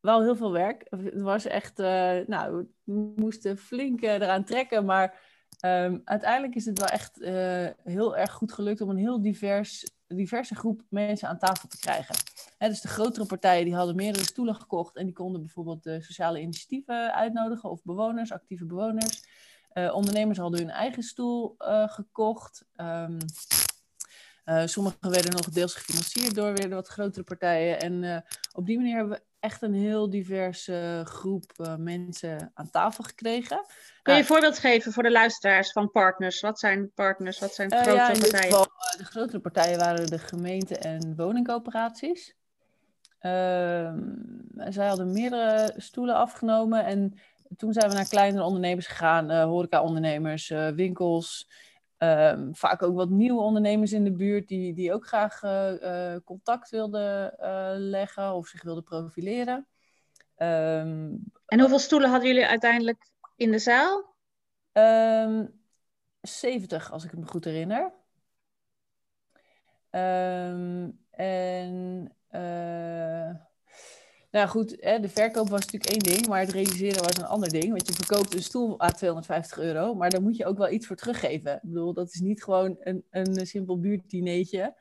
Wel 0.01 0.21
heel 0.21 0.35
veel 0.35 0.51
werk. 0.51 0.87
Het 0.89 1.21
was 1.21 1.45
echt, 1.45 1.79
uh, 1.79 2.19
nou, 2.27 2.67
we 2.83 3.13
moesten 3.15 3.57
flink 3.57 4.01
eraan 4.01 4.43
trekken, 4.43 4.85
maar 4.85 5.29
Ehm, 5.61 5.97
uiteindelijk 6.03 6.55
is 6.55 6.65
het 6.65 6.79
wel 6.79 6.87
echt 6.87 7.21
eh, 7.21 7.67
heel 7.83 8.17
erg 8.17 8.31
goed 8.31 8.51
gelukt 8.51 8.81
om 8.81 8.89
een 8.89 8.97
heel 8.97 9.21
divers, 9.21 9.91
diverse 10.07 10.55
groep 10.55 10.81
mensen 10.89 11.27
aan 11.27 11.37
tafel 11.37 11.67
te 11.67 11.77
krijgen. 11.77 12.15
Hè, 12.57 12.67
dus 12.67 12.81
de 12.81 12.87
grotere 12.87 13.25
partijen 13.25 13.65
die 13.65 13.75
hadden 13.75 13.95
meerdere 13.95 14.25
stoelen 14.25 14.55
gekocht 14.55 14.95
en 14.95 15.05
die 15.05 15.13
konden 15.13 15.41
bijvoorbeeld 15.41 16.03
sociale 16.03 16.41
initiatieven 16.41 17.13
uitnodigen 17.13 17.69
of 17.69 17.83
bewoners, 17.83 18.31
actieve 18.31 18.65
bewoners. 18.65 19.23
Ondernemers 19.73 20.37
hadden 20.37 20.59
hun 20.59 20.69
eigen 20.69 21.03
stoel 21.03 21.55
gekocht. 21.85 22.65
Um, 22.75 23.17
uh, 24.45 24.65
sommige 24.65 24.97
werden 24.99 25.31
nog 25.31 25.49
deels 25.49 25.73
gefinancierd 25.73 26.35
door 26.35 26.53
weer 26.53 26.69
wat 26.69 26.87
grotere 26.87 27.23
partijen. 27.23 27.79
En 27.79 28.23
op 28.53 28.65
die 28.65 28.77
manier 28.77 28.95
hebben 28.95 29.17
we 29.17 29.23
echt 29.41 29.61
een 29.61 29.73
heel 29.73 30.09
diverse 30.09 31.01
groep 31.03 31.75
mensen 31.77 32.51
aan 32.53 32.69
tafel 32.69 33.03
gekregen. 33.03 33.65
Kun 34.01 34.13
je 34.13 34.19
een 34.19 34.25
voorbeeld 34.25 34.59
geven 34.59 34.91
voor 34.91 35.03
de 35.03 35.11
luisteraars 35.11 35.71
van 35.71 35.91
partners? 35.91 36.39
Wat 36.39 36.59
zijn 36.59 36.91
partners? 36.93 37.39
Wat 37.39 37.53
zijn 37.53 37.71
grotere 37.71 37.95
ja, 37.95 38.07
partijen? 38.07 38.51
Geval, 38.51 38.67
de 38.97 39.05
grotere 39.05 39.39
partijen 39.39 39.79
waren 39.79 40.07
de 40.07 40.19
gemeenten 40.19 40.81
en 40.81 41.15
woningcoöperaties. 41.15 42.35
Ehm, 43.19 43.99
zij 44.55 44.87
hadden 44.87 45.11
meerdere 45.11 45.73
stoelen 45.77 46.15
afgenomen 46.15 46.85
en 46.85 47.19
toen 47.57 47.73
zijn 47.73 47.89
we 47.89 47.95
naar 47.95 48.07
kleinere 48.07 48.43
ondernemers 48.43 48.87
gegaan, 48.87 49.31
horeca-ondernemers, 49.31 50.47
winkels. 50.75 51.49
Um, 52.03 52.55
vaak 52.55 52.83
ook 52.83 52.95
wat 52.95 53.09
nieuwe 53.09 53.41
ondernemers 53.41 53.91
in 53.91 54.03
de 54.03 54.11
buurt 54.11 54.47
die, 54.47 54.73
die 54.73 54.93
ook 54.93 55.07
graag 55.07 55.43
uh, 55.43 56.15
contact 56.23 56.69
wilden 56.69 57.33
leggen 57.77 58.33
of 58.33 58.47
zich 58.47 58.63
wilden 58.63 58.83
profileren. 58.83 59.67
Um, 60.37 61.23
en 61.45 61.59
hoeveel 61.59 61.79
stoelen 61.79 62.09
hadden 62.09 62.27
jullie 62.27 62.47
uiteindelijk 62.47 63.09
in 63.35 63.51
de 63.51 63.59
zaal? 63.59 64.15
Um, 64.71 65.61
70, 66.21 66.91
als 66.91 67.03
ik 67.03 67.17
me 67.17 67.25
goed 67.25 67.45
herinner. 67.45 67.93
en 71.11 72.15
nou 74.31 74.47
goed, 74.47 74.75
hè, 74.79 74.99
de 74.99 75.09
verkoop 75.09 75.49
was 75.49 75.65
natuurlijk 75.65 75.91
één 75.91 76.15
ding, 76.15 76.27
maar 76.27 76.39
het 76.39 76.51
realiseren 76.51 77.03
was 77.03 77.17
een 77.17 77.25
ander 77.25 77.49
ding. 77.49 77.69
Want 77.69 77.87
je 77.87 77.93
verkoopt 77.93 78.33
een 78.33 78.43
stoel 78.43 78.79
aan 78.79 78.93
250 78.93 79.59
euro, 79.59 79.95
maar 79.95 80.09
daar 80.09 80.21
moet 80.21 80.37
je 80.37 80.45
ook 80.45 80.57
wel 80.57 80.69
iets 80.69 80.87
voor 80.87 80.95
teruggeven. 80.95 81.53
Ik 81.53 81.61
bedoel, 81.61 81.93
dat 81.93 82.13
is 82.13 82.19
niet 82.19 82.43
gewoon 82.43 82.77
een, 82.79 83.03
een 83.09 83.45
simpel 83.45 83.79
buurtdineetje. 83.79 84.75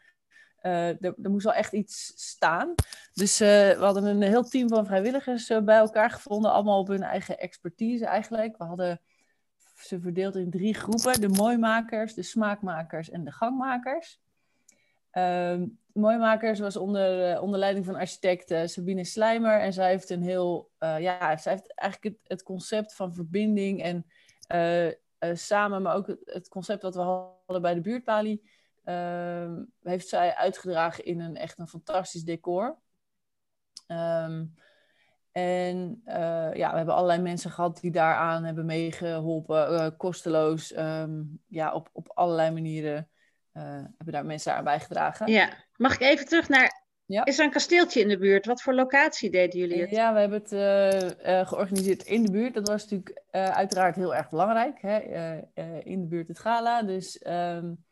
Uh, 0.63 1.05
er, 1.05 1.15
moest 1.17 1.45
wel 1.45 1.55
echt 1.55 1.73
iets 1.73 2.13
staan. 2.17 2.75
Dus 3.15 3.41
uh, 3.41 3.49
we 3.49 3.85
hadden 3.85 4.05
een 4.05 4.23
heel 4.23 4.45
team 4.45 4.69
van 4.69 4.87
vrijwilligers 4.87 5.51
uh, 5.51 5.61
bij 5.61 5.77
elkaar 5.77 6.11
gevonden, 6.11 6.53
allemaal 6.53 6.79
op 6.79 6.89
hun 6.89 7.03
eigen 7.03 7.39
expertise 7.39 8.07
eigenlijk. 8.07 8.57
We 8.57 8.65
hadden 8.65 9.01
ze 9.77 10.01
verdeeld 10.01 10.37
in 10.37 10.51
drie 10.51 10.75
groepen: 10.75 11.21
de 11.21 11.29
mooimakers, 11.29 12.15
de 12.15 12.23
smaakmakers 12.23 13.11
en 13.11 13.25
de 13.25 13.33
gangmakers. 13.33 14.21
Ehm, 15.11 15.67
Mooimakers 15.93 16.59
was 16.59 16.77
onder, 16.77 17.35
uh, 17.35 17.43
onder 17.43 17.59
leiding 17.59 17.85
van 17.85 17.95
architect 17.95 18.51
uh, 18.51 18.67
Sabine 18.67 19.05
Slijmer. 19.05 19.61
En 19.61 19.73
zij 19.73 19.91
heeft 19.91 20.11
een 20.11 20.23
heel, 20.23 20.71
uh, 20.81 21.01
ja, 21.01 21.37
zij 21.37 21.53
heeft 21.53 21.75
eigenlijk 21.75 22.17
het, 22.17 22.29
het 22.29 22.43
concept 22.43 22.95
van 22.95 23.15
verbinding 23.15 23.83
en 23.83 24.07
samen, 25.37 25.83
maar 25.83 25.95
ook 25.95 26.17
het, 26.25 26.49
concept 26.49 26.83
wat 26.83 26.95
we 26.95 27.01
hadden 27.01 27.63
bij 27.63 27.75
de 27.75 27.81
buurtpalie, 27.81 28.51
ehm, 28.85 29.63
heeft 29.83 30.09
zij 30.09 30.35
uitgedragen 30.35 31.05
in 31.05 31.21
een 31.21 31.37
echt 31.37 31.59
een 31.59 31.69
fantastisch 31.69 32.25
decor. 32.25 32.79
Um, 33.87 34.55
en 35.33 36.03
ja, 36.55 36.71
we 36.71 36.77
hebben 36.77 36.95
allerlei 36.95 37.23
mensen 37.23 37.51
gehad 37.51 37.81
die 37.81 37.91
daaraan 37.91 38.45
hebben 38.45 38.67
meegeholpen, 38.67 39.97
kosteloos, 39.97 40.77
um, 40.77 41.41
ja, 41.47 41.75
op, 41.75 41.89
op 41.93 42.09
allerlei 42.15 42.51
manieren. 42.51 43.09
Uh, 43.55 43.63
hebben 43.63 44.13
daar 44.13 44.27
mensen 44.27 44.55
aan 44.55 44.65
bijgedragen. 44.65 45.27
Ja, 45.27 45.51
mag 45.77 45.95
ik 45.95 46.01
even 46.01 46.27
terug 46.27 46.49
naar. 46.49 46.83
Ja. 47.05 47.25
Is 47.25 47.39
er 47.39 47.45
een 47.45 47.51
kasteeltje 47.51 48.01
in 48.01 48.09
de 48.09 48.19
buurt? 48.19 48.47
Wat 48.47 48.63
voor 48.63 48.75
locatie 48.75 49.31
deden 49.31 49.61
jullie 49.61 49.81
het? 49.81 49.91
Ja, 49.91 50.13
we 50.13 50.21
hebben 50.21 50.41
het 50.41 50.53
uh, 50.53 51.39
uh, 51.41 51.47
georganiseerd 51.47 52.03
in 52.03 52.23
de 52.23 52.31
buurt. 52.31 52.55
Dat 52.55 52.69
was 52.69 52.83
natuurlijk 52.83 53.23
uiteraard 53.31 53.97
heel 53.97 54.15
erg 54.15 54.31
belangrijk. 54.31 54.81
Hè? 54.81 54.99
in 55.83 56.01
de 56.01 56.07
buurt 56.07 56.29
het 56.29 56.39
gala. 56.39 56.83
Dus 56.83 57.27
um, 57.27 57.85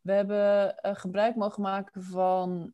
we 0.00 0.12
hebben 0.12 0.74
gebruik 0.82 1.36
mogen 1.36 1.62
maken 1.62 2.02
van 2.02 2.72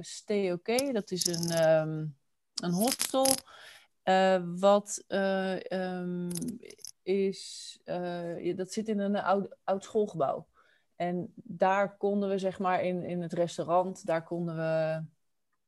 Stay 0.00 0.52
OK. 0.52 0.92
Dat 0.92 1.10
is 1.10 1.26
een, 1.26 1.68
um, 1.68 2.16
een 2.54 2.72
hostel. 2.72 3.26
wat 4.58 5.04
um, 5.08 6.28
is. 7.02 7.80
dat 8.56 8.72
zit 8.72 8.88
in 8.88 8.98
een 8.98 9.16
oud, 9.16 9.56
oud 9.64 9.84
schoolgebouw. 9.84 10.46
En 11.02 11.32
daar 11.36 11.96
konden 11.96 12.28
we, 12.28 12.38
zeg 12.38 12.58
maar, 12.58 12.82
in, 12.82 13.04
in 13.04 13.22
het 13.22 13.32
restaurant, 13.32 14.06
daar 14.06 14.24
konden 14.24 14.56
we, 14.56 15.02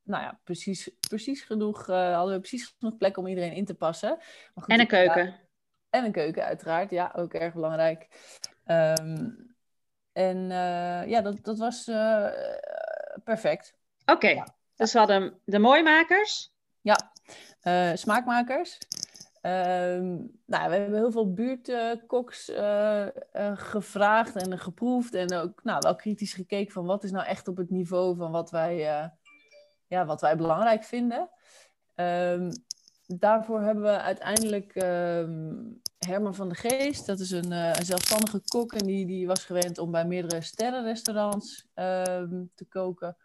nou 0.03 0.23
ja, 0.23 0.41
precies, 0.45 0.91
precies 1.09 1.43
genoeg, 1.43 1.89
uh, 1.89 2.15
hadden 2.15 2.35
we 2.35 2.41
precies 2.41 2.75
genoeg 2.79 2.97
plek 2.97 3.17
om 3.17 3.27
iedereen 3.27 3.53
in 3.53 3.65
te 3.65 3.75
passen. 3.75 4.19
Goed, 4.55 4.69
en 4.69 4.81
een 4.81 4.87
keuken. 4.87 5.41
en 5.91 6.05
een 6.05 6.13
keuken, 6.13 6.45
uiteraard. 6.45 6.91
Ja, 6.91 7.13
ook 7.17 7.35
erg 7.35 7.55
belangrijk. 7.55 8.09
Um, 8.67 9.55
en 10.13 10.37
uh, 10.37 11.09
ja, 11.09 11.21
dat, 11.21 11.45
dat 11.45 11.59
was 11.59 11.89
uh, 11.89 12.29
perfect. 13.25 13.75
Oké, 14.01 14.13
okay. 14.13 14.35
ja. 14.35 14.55
dus 14.75 14.93
we 14.93 14.99
hadden 14.99 15.41
de 15.45 15.59
mooimakers. 15.59 16.53
Ja, 16.81 17.13
smaakmakers. 17.97 18.79
Um, 19.47 20.31
nou, 20.47 20.71
we 20.71 20.77
hebben 20.77 20.95
heel 20.95 21.11
veel 21.11 21.33
buurtkoks 21.33 22.51
uh, 22.51 23.07
uh, 23.37 23.53
gevraagd 23.55 24.37
en 24.37 24.59
geproefd. 24.59 25.15
En 25.15 25.35
ook 25.35 25.63
nou, 25.63 25.79
wel 25.81 25.95
kritisch 25.95 26.33
gekeken 26.33 26.73
van 26.73 26.85
wat 26.85 27.05
is 27.05 27.11
nou 27.11 27.27
echt 27.27 27.49
op 27.49 27.57
het 27.57 27.71
niveau 27.71 28.17
van 28.17 28.31
wat 28.31 28.51
wij, 28.51 28.77
uh, 28.77 29.09
ja, 29.87 30.07
wat 30.07 30.21
wij 30.21 30.37
belangrijk 30.37 30.85
vinden. 30.85 31.31
Um, 31.95 32.49
daarvoor 33.07 33.61
hebben 33.61 33.83
we 33.83 34.01
uiteindelijk 34.01 34.83
um, 34.83 35.81
Herman 35.99 36.35
van 36.35 36.49
de 36.49 36.55
Geest. 36.55 37.07
Dat 37.07 37.21
is 37.21 37.31
een, 37.31 37.51
een, 37.51 37.85
zelfstandige 37.85 38.41
kok 38.45 38.73
en 38.73 38.87
die, 38.87 39.07
die 39.07 39.27
was 39.27 39.45
gewend 39.45 39.79
om 39.79 39.91
bij 39.91 40.07
meerdere 40.07 40.41
sterrenrestaurants 40.41 41.69
te 42.55 42.67
koken. 42.69 43.17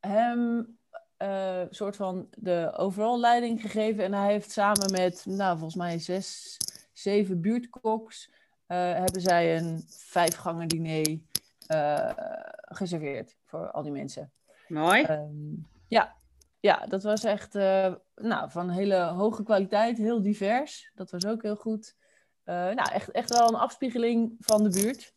hem 0.00 0.76
uh, 1.22 1.62
soort 1.70 1.96
van 1.96 2.28
de 2.30 2.72
overal 2.76 3.20
leiding 3.20 3.60
gegeven. 3.60 4.04
En 4.04 4.12
hij 4.12 4.32
heeft 4.32 4.50
samen 4.50 4.90
met, 4.90 5.24
nou, 5.26 5.52
volgens 5.58 5.78
mij 5.78 5.98
zes, 5.98 6.56
zeven 6.92 7.40
buurtkoks, 7.40 8.30
uh, 8.32 8.36
hebben 8.92 9.20
zij 9.20 9.56
een 9.56 9.84
vijfgangen 9.88 10.68
diner 10.68 11.18
uh, 11.68 12.10
geserveerd 12.54 13.36
voor 13.44 13.70
al 13.70 13.82
die 13.82 13.92
mensen. 13.92 14.32
Mooi. 14.68 15.04
Um, 15.04 15.66
ja. 15.88 16.16
ja, 16.60 16.86
dat 16.86 17.02
was 17.02 17.24
echt 17.24 17.54
nou, 18.14 18.50
van 18.50 18.70
hele 18.70 19.00
hoge 19.00 19.42
kwaliteit, 19.42 19.98
heel 19.98 20.22
divers. 20.22 20.90
Dat 20.94 21.10
was 21.10 21.26
ook 21.26 21.42
heel 21.42 21.56
goed. 21.56 21.96
nou, 22.44 22.92
echt, 22.92 23.10
echt 23.10 23.38
wel 23.38 23.48
een 23.48 23.54
afspiegeling 23.54 24.34
van 24.38 24.62
de 24.62 24.70
buurt. 24.70 25.14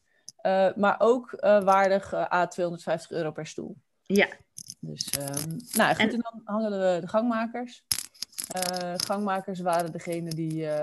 maar 0.78 0.96
ook 0.98 1.32
waardig 1.42 2.14
a 2.14 2.48
250 2.48 3.12
euro 3.12 3.32
per 3.32 3.48
stoel. 3.48 3.78
Ja, 4.02 4.28
dus, 4.80 5.10
um, 5.20 5.58
nou 5.72 5.96
goed, 5.96 6.14
en... 6.14 6.22
dan 6.22 6.42
hangen 6.44 6.72
we 6.72 7.02
de 7.02 7.08
gangmakers. 7.08 7.84
Uh, 8.56 8.94
gangmakers 8.96 9.60
waren 9.60 9.92
degene 9.92 10.30
die 10.30 10.62
uh, 10.62 10.78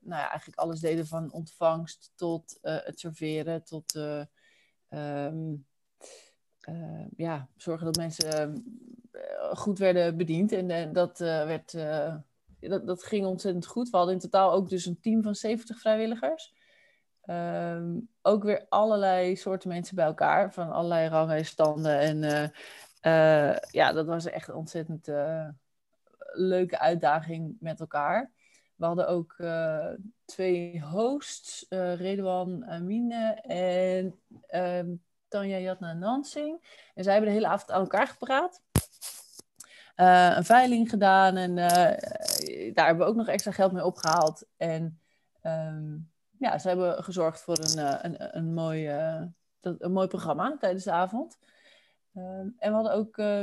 nou 0.00 0.20
ja, 0.20 0.28
eigenlijk 0.28 0.58
alles 0.58 0.80
deden 0.80 1.06
van 1.06 1.32
ontvangst 1.32 2.12
tot 2.14 2.58
uh, 2.62 2.76
het 2.84 3.00
serveren, 3.00 3.64
tot 3.64 3.94
um, 4.88 5.66
ja, 7.16 7.48
zorgen 7.56 7.84
dat 7.84 7.96
mensen 7.96 8.64
goed 9.52 9.78
werden 9.78 10.16
bediend. 10.16 10.52
En 10.52 10.92
dat, 10.92 11.18
werd, 11.18 11.72
dat, 12.60 12.86
dat 12.86 13.02
ging 13.02 13.26
ontzettend 13.26 13.66
goed. 13.66 13.90
We 13.90 13.96
hadden 13.96 14.14
in 14.14 14.20
totaal 14.20 14.52
ook 14.52 14.68
dus 14.68 14.86
een 14.86 15.00
team 15.00 15.22
van 15.22 15.34
70 15.34 15.80
vrijwilligers. 15.80 16.54
Um, 17.26 18.08
ook 18.22 18.42
weer 18.42 18.66
allerlei 18.68 19.36
soorten 19.36 19.68
mensen 19.68 19.96
bij 19.96 20.04
elkaar, 20.04 20.52
van 20.52 20.72
allerlei 20.72 21.08
rangen 21.08 21.36
en 21.36 21.44
standen. 21.44 21.98
En 21.98 22.52
uh, 23.02 23.56
ja, 23.70 23.92
dat 23.92 24.06
was 24.06 24.26
echt 24.26 24.48
een 24.48 24.54
ontzettend 24.54 25.08
uh, 25.08 25.48
leuke 26.32 26.78
uitdaging 26.78 27.56
met 27.60 27.80
elkaar. 27.80 28.30
We 28.76 28.84
hadden 28.84 29.08
ook 29.08 29.34
uh, 29.38 29.88
twee 30.24 30.80
hosts, 30.80 31.66
Redouan 31.68 32.66
Amine 32.66 33.40
en 33.42 34.20
ehm, 34.46 34.94
Tanja 35.28 35.58
Jatna 35.58 35.92
Nansing. 35.92 36.80
En 36.94 37.04
zij 37.04 37.12
hebben 37.12 37.30
de 37.30 37.36
hele 37.36 37.52
avond 37.52 37.70
aan 37.70 37.80
elkaar 37.80 38.06
gepraat. 38.06 38.62
een 39.94 40.44
veiling 40.44 40.90
gedaan 40.90 41.36
en 41.36 41.54
daar 42.74 42.86
hebben 42.86 42.98
we 42.98 43.10
ook 43.10 43.16
nog 43.16 43.28
extra 43.28 43.50
geld 43.50 43.72
mee 43.72 43.84
opgehaald. 43.84 44.46
En 44.56 45.00
um, 45.42 46.10
ja, 46.38 46.58
ze 46.58 46.68
hebben 46.68 47.04
gezorgd 47.04 47.40
voor 47.40 47.58
een, 47.58 48.04
een, 48.04 48.36
een, 48.36 48.54
mooi, 48.54 48.88
een 49.60 49.92
mooi 49.92 50.06
programma 50.06 50.56
tijdens 50.60 50.84
de 50.84 50.92
avond. 50.92 51.38
Ehm, 52.14 52.48
en 52.58 52.70
we 52.70 52.74
hadden 52.74 52.92
ook 52.92 53.16
uh, 53.16 53.42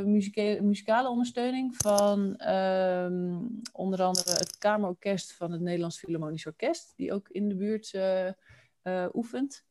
muzikale 0.61 1.09
ondersteuning 1.09 1.75
van 1.77 2.35
ehm, 2.35 3.38
onder 3.71 4.01
andere 4.01 4.31
het 4.31 4.57
Kamerorkest 4.57 5.33
van 5.33 5.51
het 5.51 5.61
Nederlands 5.61 5.99
Philharmonisch 5.99 6.45
Orkest, 6.45 6.93
die 6.95 7.13
ook 7.13 7.29
in 7.29 7.49
de 7.49 7.55
buurt 7.55 7.93
uh, 7.93 9.05
oefent. 9.13 9.65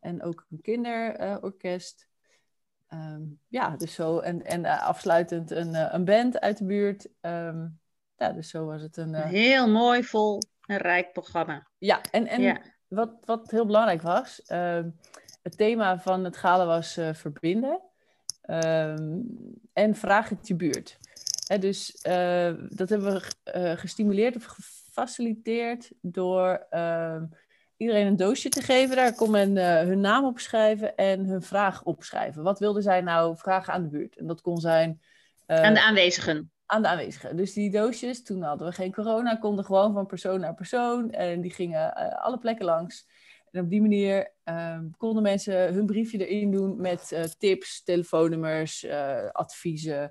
en 0.00 0.22
ook 0.22 0.46
een 0.50 0.60
kinderorkest. 0.60 2.08
Um, 2.94 3.40
ja, 3.48 3.76
dus 3.76 3.94
zo. 3.94 4.18
En, 4.18 4.44
en 4.44 4.64
afsluitend 4.64 5.50
een, 5.50 5.94
een 5.94 6.04
band 6.04 6.40
uit 6.40 6.58
de 6.58 6.64
buurt. 6.64 7.08
ja, 8.16 8.32
dus 8.34 8.48
zo 8.48 8.66
was 8.66 8.82
het 8.82 8.96
een. 8.96 9.14
Heel 9.14 9.68
mooi, 9.68 10.04
vol 10.04 10.38
en 10.66 10.76
rijk 10.76 11.12
programma. 11.12 11.66
Ja, 11.78 12.00
en, 12.10 12.26
en 12.26 12.60
Wat, 12.88 13.16
wat 13.24 13.50
heel 13.50 13.66
belangrijk 13.66 14.02
was 14.02 14.42
het 15.44 15.56
thema 15.56 15.98
van 15.98 16.24
het 16.24 16.36
gala 16.36 16.66
was 16.66 16.98
uh, 16.98 17.08
verbinden. 17.12 17.80
Um, 18.50 19.26
en 19.72 19.94
vraag 19.94 20.28
het 20.28 20.48
je 20.48 20.54
buurt. 20.54 20.98
Hè, 21.46 21.58
dus 21.58 22.04
uh, 22.06 22.52
dat 22.68 22.88
hebben 22.88 23.12
we 23.12 23.22
uh, 23.56 23.78
gestimuleerd 23.78 24.36
of 24.36 24.44
gefaciliteerd 24.44 25.90
door 26.00 26.66
ehm, 26.70 27.24
iedereen 27.76 28.06
een 28.06 28.16
doosje 28.16 28.48
te 28.48 28.62
geven. 28.62 28.96
Daar 28.96 29.14
kon 29.14 29.30
men 29.30 29.56
hun 29.86 30.00
naam 30.00 30.24
opschrijven 30.24 30.96
en 30.96 31.24
hun 31.24 31.42
vraag 31.42 31.82
opschrijven. 31.82 32.42
Wat 32.42 32.58
wilden 32.58 32.82
zij 32.82 33.00
nou 33.00 33.36
vragen 33.36 33.72
aan 33.72 33.82
de 33.82 33.88
buurt? 33.88 34.16
En 34.16 34.26
dat 34.26 34.40
kon 34.40 34.58
zijn... 34.58 35.00
aan 35.46 35.74
de 35.74 35.82
aanwezigen. 35.82 36.52
Aan 36.66 36.82
de 36.82 36.88
aanwezigen. 36.88 37.36
Dus 37.36 37.52
die 37.52 37.70
doosjes, 37.70 38.22
toen 38.22 38.42
hadden 38.42 38.66
we 38.66 38.72
geen 38.72 38.92
corona, 38.92 39.36
konden 39.36 39.64
gewoon 39.64 39.92
van 39.92 40.06
persoon 40.06 40.40
naar 40.40 40.54
persoon. 40.54 41.10
En 41.10 41.40
die 41.40 41.52
gingen 41.52 41.94
alle 42.22 42.38
plekken 42.38 42.64
langs. 42.64 43.06
En 43.54 43.64
op 43.64 43.70
die 43.70 43.80
manier 43.80 44.32
um, 44.44 44.96
konden 44.96 45.22
mensen 45.22 45.74
hun 45.74 45.86
briefje 45.86 46.26
erin 46.26 46.50
doen 46.50 46.80
met 46.80 47.10
uh, 47.12 47.22
tips, 47.22 47.82
telefoonnummers, 47.82 48.84
uh, 48.84 49.28
adviezen. 49.30 50.10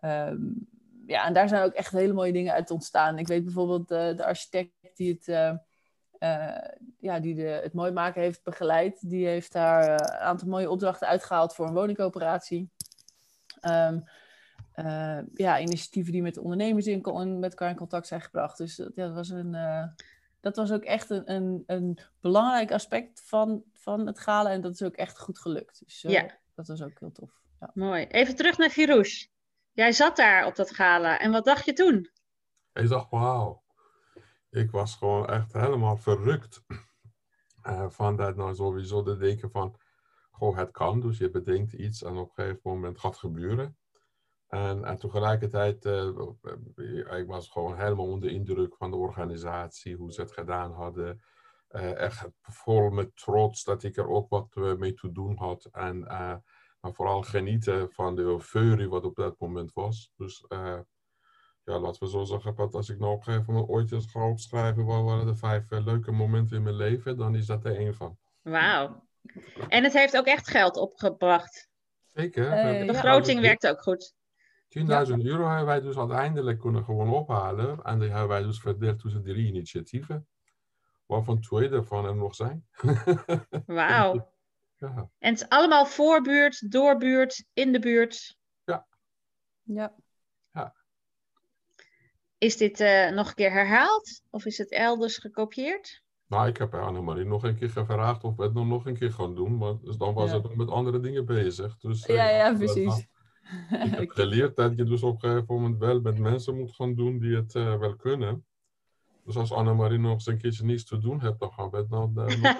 Um, 0.00 0.68
ja, 1.06 1.26
en 1.26 1.32
daar 1.32 1.48
zijn 1.48 1.64
ook 1.64 1.72
echt 1.72 1.92
hele 1.92 2.12
mooie 2.12 2.32
dingen 2.32 2.52
uit 2.52 2.70
ontstaan. 2.70 3.18
Ik 3.18 3.26
weet 3.26 3.44
bijvoorbeeld 3.44 3.90
uh, 3.90 4.16
de 4.16 4.24
architect 4.24 4.70
die 4.94 5.12
het, 5.12 5.26
ja, 6.98 7.20
die 7.20 7.34
de, 7.34 7.60
het 7.62 7.72
mooi 7.72 7.92
maken 7.92 8.22
heeft 8.22 8.42
begeleid. 8.42 9.10
Die 9.10 9.26
heeft 9.26 9.52
daar 9.52 9.90
een 9.90 10.18
aantal 10.18 10.48
mooie 10.48 10.70
opdrachten 10.70 11.08
uitgehaald 11.08 11.54
voor 11.54 11.66
een 11.66 11.74
woningcoöperatie. 11.74 12.70
Ja, 15.34 15.58
initiatieven 15.58 16.12
die 16.12 16.22
met 16.22 16.38
ondernemers 16.38 16.86
in, 16.86 17.38
met 17.38 17.50
elkaar 17.50 17.70
in 17.70 17.76
contact 17.76 18.06
zijn 18.06 18.20
gebracht. 18.20 18.58
Dus 18.58 18.76
dat 18.94 19.12
was 19.12 19.28
een 19.28 19.56
dat 20.40 20.56
was 20.56 20.72
ook 20.72 20.82
echt 20.82 21.10
een, 21.10 21.32
een, 21.32 21.62
een, 21.66 21.98
belangrijk 22.20 22.72
aspect 22.72 23.22
van, 23.24 23.62
van 23.72 24.06
het 24.06 24.18
gala. 24.20 24.50
En 24.50 24.60
dat 24.60 24.72
is 24.72 24.82
ook 24.82 24.96
echt 24.96 25.18
goed 25.18 25.38
gelukt. 25.38 25.84
Dus 25.84 26.04
uh, 26.04 26.12
ja. 26.12 26.38
dat 26.54 26.66
was 26.66 26.82
ook 26.82 27.00
heel 27.00 27.12
tof. 27.12 27.30
Ja. 27.60 27.70
Mooi. 27.74 28.04
Even 28.04 28.36
terug 28.36 28.58
naar 28.58 28.70
Firouz. 28.70 29.26
Jij 29.72 29.92
zat 29.92 30.16
daar 30.16 30.46
op 30.46 30.56
dat 30.56 30.74
gala. 30.74 31.18
En 31.18 31.30
wat 31.30 31.44
dacht 31.44 31.64
je 31.64 31.72
toen? 31.72 32.10
Ik 32.72 32.88
dacht, 32.88 33.10
wauw. 33.10 33.62
Ik 34.50 34.70
was 34.70 34.96
gewoon 34.96 35.26
echt 35.26 35.52
helemaal 35.52 35.96
verrukt. 35.96 36.62
Uh, 37.62 37.90
van 37.90 38.16
dat 38.16 38.36
nou 38.36 38.54
sowieso 38.54 39.02
de 39.02 39.16
denken 39.16 39.50
van, 39.50 39.80
goh, 40.30 40.56
het 40.56 40.70
kan. 40.70 41.00
Dus 41.00 41.18
je 41.18 41.30
bedenkt 41.30 41.72
iets 41.72 42.02
en 42.02 42.16
op 42.16 42.28
een 42.28 42.44
gegeven 42.44 42.60
moment 42.62 42.98
gaat 42.98 43.16
gebeuren. 43.16 43.76
En, 44.48 44.84
en 44.84 44.96
tegelijkertijd, 44.96 45.84
uh, 45.84 47.18
ik 47.18 47.26
was 47.26 47.48
gewoon 47.48 47.78
helemaal 47.78 48.06
onder 48.06 48.30
indruk 48.30 48.76
van 48.76 48.90
de 48.90 48.96
organisatie, 48.96 49.96
hoe 49.96 50.12
ze 50.12 50.20
het 50.20 50.32
gedaan 50.32 50.72
hadden. 50.72 51.22
Uh, 51.70 51.94
echt 51.94 52.28
vol 52.42 52.90
met 52.90 53.16
trots 53.16 53.64
dat 53.64 53.82
ik 53.82 53.96
er 53.96 54.08
ook 54.08 54.28
wat 54.28 54.54
mee 54.54 54.94
te 54.94 55.12
doen 55.12 55.36
had. 55.36 55.68
En 55.72 55.98
uh, 55.98 56.34
maar 56.80 56.92
vooral 56.92 57.22
genieten 57.22 57.92
van 57.92 58.16
de 58.16 58.22
euforie 58.22 58.88
wat 58.88 59.04
op 59.04 59.16
dat 59.16 59.38
moment 59.38 59.72
was. 59.72 60.12
Dus 60.16 60.44
ja, 61.64 61.78
laten 61.78 62.02
we 62.02 62.08
zo 62.08 62.24
zeggen, 62.24 62.54
dat 62.54 62.74
als 62.74 62.88
ik 62.88 62.98
nou 62.98 63.12
op 63.12 63.18
een 63.18 63.24
gegeven 63.24 63.52
moment 63.52 63.70
ooit 63.70 63.92
eens 63.92 64.10
ga 64.10 64.28
opschrijven, 64.28 64.84
wat 64.84 65.04
waren 65.04 65.26
de 65.26 65.36
vijf 65.36 65.64
leuke 65.68 66.12
momenten 66.12 66.56
in 66.56 66.62
mijn 66.62 66.76
leven, 66.76 67.16
dan 67.16 67.34
is 67.34 67.46
dat 67.46 67.64
er 67.64 67.76
één 67.76 67.94
van. 67.94 68.18
Wauw. 68.42 69.06
En 69.68 69.84
het 69.84 69.92
heeft 69.92 70.16
ook 70.16 70.26
echt 70.26 70.48
geld 70.48 70.76
opgebracht. 70.76 71.68
Zeker. 72.12 72.50
de 72.78 72.84
begroting 72.86 73.40
werkt 73.40 73.66
ook 73.66 73.82
goed. 73.82 74.16
10.000 74.68 74.84
euro 75.24 75.46
hebben 75.46 75.66
wij 75.66 75.80
dus 75.80 75.96
uiteindelijk 75.96 76.58
kunnen 76.58 76.84
gewoon 76.84 77.08
ophalen. 77.08 77.82
En 77.82 77.98
die 77.98 78.08
hebben 78.08 78.28
wij 78.28 78.42
dus 78.42 78.60
verdeeld 78.60 78.98
tussen 78.98 79.22
drie 79.22 79.46
initiatieven. 79.46 80.28
Waarvan 81.06 81.40
twee 81.40 81.68
ervan 81.68 82.04
er 82.04 82.16
nog 82.16 82.34
zijn. 82.34 82.66
Wauw. 83.66 84.32
Ja. 84.76 85.10
En 85.18 85.30
het 85.30 85.40
is 85.40 85.48
allemaal 85.48 85.86
voorbuurt, 85.86 86.72
doorbuurt, 86.72 87.44
in 87.52 87.72
de 87.72 87.78
buurt. 87.78 88.38
Ja. 88.64 88.86
Ja. 89.62 89.94
ja. 90.52 90.74
Is 92.38 92.56
dit 92.56 92.80
uh, 92.80 93.10
nog 93.10 93.28
een 93.28 93.34
keer 93.34 93.52
herhaald? 93.52 94.22
Of 94.30 94.44
is 94.44 94.58
het 94.58 94.70
elders 94.70 95.18
gekopieerd? 95.18 96.02
Nou, 96.26 96.48
ik 96.48 96.56
heb 96.56 96.74
Annemarie 96.74 97.24
nog 97.24 97.44
een 97.44 97.58
keer 97.58 97.70
gevraagd 97.70 98.24
of 98.24 98.36
we 98.36 98.42
het 98.42 98.54
nog 98.54 98.86
een 98.86 98.98
keer 98.98 99.12
gaan 99.12 99.34
doen. 99.34 99.56
Maar 99.56 99.74
dus 99.80 99.96
dan 99.96 100.14
was 100.14 100.30
ja. 100.30 100.40
het 100.40 100.56
met 100.56 100.68
andere 100.68 101.00
dingen 101.00 101.26
bezig. 101.26 101.78
Dus, 101.78 102.06
ja, 102.06 102.28
ja, 102.28 102.54
precies. 102.54 103.06
Ik 103.84 103.90
heb 103.90 104.10
geleerd 104.10 104.56
dat 104.56 104.76
je 104.76 104.84
dus 104.84 105.02
op 105.02 105.22
een 105.22 105.30
gegeven 105.30 105.54
moment 105.54 105.78
wel 105.78 106.00
met 106.00 106.18
mensen 106.18 106.56
moet 106.56 106.74
gaan 106.74 106.94
doen 106.94 107.18
die 107.18 107.36
het 107.36 107.54
uh, 107.54 107.78
wel 107.78 107.96
kunnen. 107.96 108.44
Dus 109.24 109.36
als 109.36 109.52
Annemarie 109.52 109.98
nog 109.98 110.12
eens 110.12 110.26
een 110.26 110.38
keertje 110.38 110.64
niets 110.64 110.84
te 110.84 110.98
doen 110.98 111.20
hebt, 111.20 111.40
dan 111.40 111.52
gaan 111.52 111.70
we 111.70 111.76
het 111.76 111.90
dan... 111.96 112.12
Uh, 112.16 112.50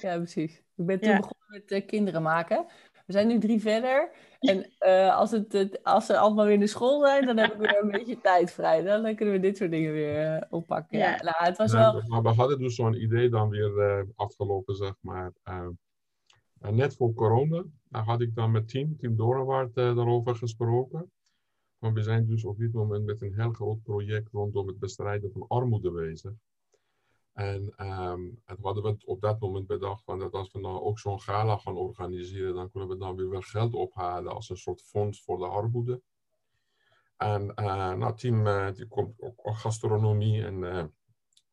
ja, 0.00 0.16
precies. 0.16 0.62
Ik 0.76 0.86
ben 0.86 1.00
toen 1.00 1.10
ja. 1.10 1.16
begonnen 1.16 1.46
met 1.48 1.70
uh, 1.70 1.86
kinderen 1.86 2.22
maken. 2.22 2.66
We 3.06 3.12
zijn 3.12 3.26
nu 3.26 3.38
drie 3.38 3.60
verder. 3.60 4.10
En 4.38 4.66
als, 5.12 5.30
het, 5.30 5.80
als 5.82 6.06
ze 6.06 6.18
allemaal 6.18 6.44
weer 6.44 6.54
in 6.54 6.60
de 6.60 6.66
school 6.66 7.00
zijn, 7.00 7.26
dan 7.26 7.36
hebben 7.36 7.58
we 7.58 7.66
weer 7.66 7.82
een 7.82 7.90
beetje 7.98 8.20
tijd 8.20 8.52
vrij. 8.52 8.82
Dan 8.82 9.14
kunnen 9.14 9.34
we 9.34 9.40
dit 9.40 9.56
soort 9.56 9.70
dingen 9.70 9.92
weer 9.92 10.46
oppakken. 10.50 10.98
Ja. 10.98 11.10
ja. 11.10 11.22
Nou, 11.22 11.36
het 11.38 11.56
was 11.56 11.72
wel... 11.72 12.02
Maar 12.06 12.22
we 12.22 12.28
hadden 12.28 12.58
dus 12.58 12.74
zo'n 12.74 13.02
idee 13.02 13.28
dan 13.28 13.48
weer 13.48 14.06
afgelopen, 14.16 14.76
zeg 14.76 14.94
maar 15.00 15.32
net 16.68 16.96
voor 16.96 17.14
corona 17.14 17.64
had 17.90 18.20
ik 18.20 18.34
dan 18.34 18.50
met 18.50 18.68
team, 18.68 18.96
Team 18.96 19.16
Dorenwaard, 19.16 19.76
uh, 19.76 19.96
daarover 19.96 20.36
gesproken. 20.36 21.10
Maar 21.78 21.92
we 21.92 22.02
zijn 22.02 22.26
dus 22.26 22.44
op 22.44 22.58
dit 22.58 22.72
moment 22.72 23.04
met 23.04 23.22
een 23.22 23.34
heel 23.34 23.52
groot 23.52 23.82
project 23.82 24.32
rondom 24.32 24.66
het 24.66 24.78
bestrijden 24.78 25.32
van 25.32 25.44
armoede 25.48 25.90
bezig. 25.90 26.32
En 27.32 27.74
um, 27.86 28.40
het 28.44 28.58
hadden 28.60 28.82
we 28.82 28.96
op 29.04 29.20
dat 29.20 29.40
moment 29.40 29.66
bedacht 29.66 30.04
van 30.04 30.18
dat 30.18 30.32
als 30.32 30.52
we 30.52 30.60
nou 30.60 30.80
ook 30.80 30.98
zo'n 30.98 31.20
gala 31.20 31.56
gaan 31.56 31.76
organiseren, 31.76 32.54
dan 32.54 32.70
kunnen 32.70 32.88
we 32.88 32.96
dan 32.96 33.16
weer 33.16 33.30
wel 33.30 33.40
geld 33.40 33.74
ophalen 33.74 34.32
als 34.32 34.48
een 34.48 34.56
soort 34.56 34.82
fonds 34.82 35.22
voor 35.22 35.38
de 35.38 35.46
armoede. 35.46 36.02
En 37.16 37.52
uh, 37.56 38.10
team 38.10 38.46
uh, 38.46 38.72
die 38.72 38.86
komt 38.86 39.20
ook 39.20 39.56
gastronomie 39.56 40.44
en 40.44 40.60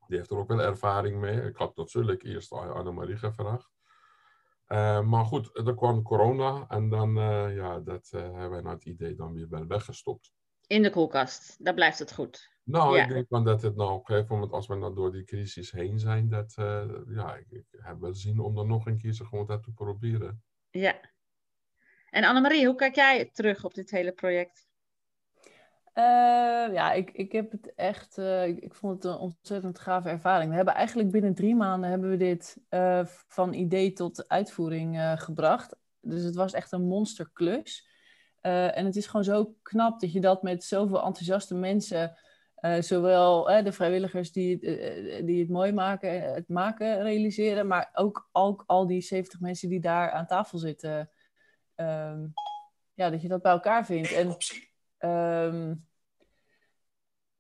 die 0.08 0.18
heeft 0.18 0.32
er 0.32 0.38
ook 0.38 0.48
wel 0.48 0.62
ervaring 0.62 1.20
mee. 1.20 1.42
Ik 1.42 1.56
had 1.56 1.76
natuurlijk 1.76 2.24
eerst 2.24 2.52
Annemarie 2.52 3.18
gevraagd. 3.18 3.77
Uh, 4.68 5.02
maar 5.02 5.26
goed, 5.26 5.58
er 5.68 5.76
kwam 5.76 6.04
corona 6.04 6.66
en 6.68 6.90
dan 6.90 7.18
uh, 7.18 7.56
ja, 7.56 7.80
dat, 7.80 8.12
uh, 8.16 8.22
hebben 8.22 8.50
wij 8.50 8.62
nou 8.62 8.76
het 8.76 8.86
idee 8.86 9.16
dan 9.16 9.34
weer 9.34 9.50
wel 9.50 9.68
weggestopt. 9.68 10.34
In 10.68 10.82
de 10.82 10.90
koelkast, 10.90 11.64
daar 11.64 11.74
blijft 11.74 12.00
het 12.00 12.14
goed. 12.14 12.56
Nou, 12.64 12.96
ja. 12.96 13.04
ik 13.04 13.10
denk 13.10 13.30
dan 13.30 13.44
dat 13.44 13.62
het 13.62 13.76
nou 13.76 13.92
op 13.92 14.00
een 14.00 14.16
gegeven 14.16 14.36
moment, 14.36 14.52
als 14.52 14.68
we 14.68 14.76
nou 14.76 14.96
door 14.96 15.12
die 15.12 15.24
crisis 15.24 15.72
heen 15.72 16.00
zijn, 16.00 16.30
dat 16.30 16.54
ja, 17.08 17.36
ik, 17.36 17.46
ik, 17.50 17.66
heb 17.72 18.00
wel 18.00 18.14
zin 18.14 18.40
om 18.40 18.56
dan 18.56 18.68
nog 18.68 18.86
een 18.86 18.98
keer 18.98 19.14
gewoon 19.14 19.46
dat 19.46 19.64
te 19.64 19.72
proberen. 19.72 20.44
Ja. 20.70 21.00
En 22.10 22.24
Annemarie, 22.24 22.66
hoe 22.66 22.76
kijk 22.76 22.96
jij 22.96 23.30
terug 23.34 23.64
op 23.64 23.74
dit 23.74 23.92
hele 23.92 24.12
project? 24.12 24.67
Uh, 25.98 26.74
ja, 26.74 26.92
ik, 26.94 27.12
ik 27.12 27.32
heb 27.32 27.52
het 27.52 27.74
echt, 27.76 28.18
uh, 28.18 28.48
ik, 28.48 28.76
vond 28.76 29.04
het 29.04 29.14
een 29.14 29.20
ontzettend 29.20 29.80
gave 29.80 30.10
ervaring. 30.10 30.50
We 30.50 30.56
hebben 30.56 30.74
eigenlijk 30.74 31.12
binnen 31.12 31.34
drie 31.34 31.56
maanden 31.56 31.90
hebben 31.90 32.10
we 32.10 32.18
dit 32.18 32.58
uh, 32.70 33.06
van 33.28 33.54
idee 33.54 33.94
tot 33.94 34.30
uitvoering 34.30 35.16
gebracht. 35.16 35.76
Dus 36.00 36.24
het 36.24 36.36
was 36.36 36.54
echt 36.54 36.72
een 36.72 36.88
monsterklus. 36.88 37.88
en 38.42 38.86
het 38.86 38.96
is 38.96 39.06
gewoon 39.06 39.24
zo 39.24 39.56
knap 39.62 40.00
dat 40.00 40.12
je 40.12 40.22
dat 40.22 40.44
met 40.44 40.64
zoveel 40.64 41.04
enthousiaste 41.04 41.56
mensen, 41.56 42.18
zowel 42.80 43.64
de 43.64 43.72
vrijwilligers 43.72 44.32
die, 44.32 44.60
die 45.26 45.40
het 45.40 45.50
mooi 45.50 45.72
maken, 45.72 46.34
het 46.34 46.50
maken 46.50 47.02
realiseren, 47.02 47.68
maar 47.68 47.90
ook, 47.94 48.30
ook 48.32 48.64
al 48.68 48.88
die 48.88 49.02
70 49.02 49.40
mensen 49.40 49.70
die 49.70 49.80
daar 49.80 50.12
aan 50.12 50.28
tafel 50.28 50.58
zitten, 50.58 51.10
ehm, 51.76 52.26
ja, 52.94 53.10
dat 53.10 53.22
je 53.22 53.28
dat 53.28 53.42
bij 53.42 53.52
elkaar 53.52 53.86
vindt. 53.86 54.14
En 54.14 54.38
Um, 55.00 55.86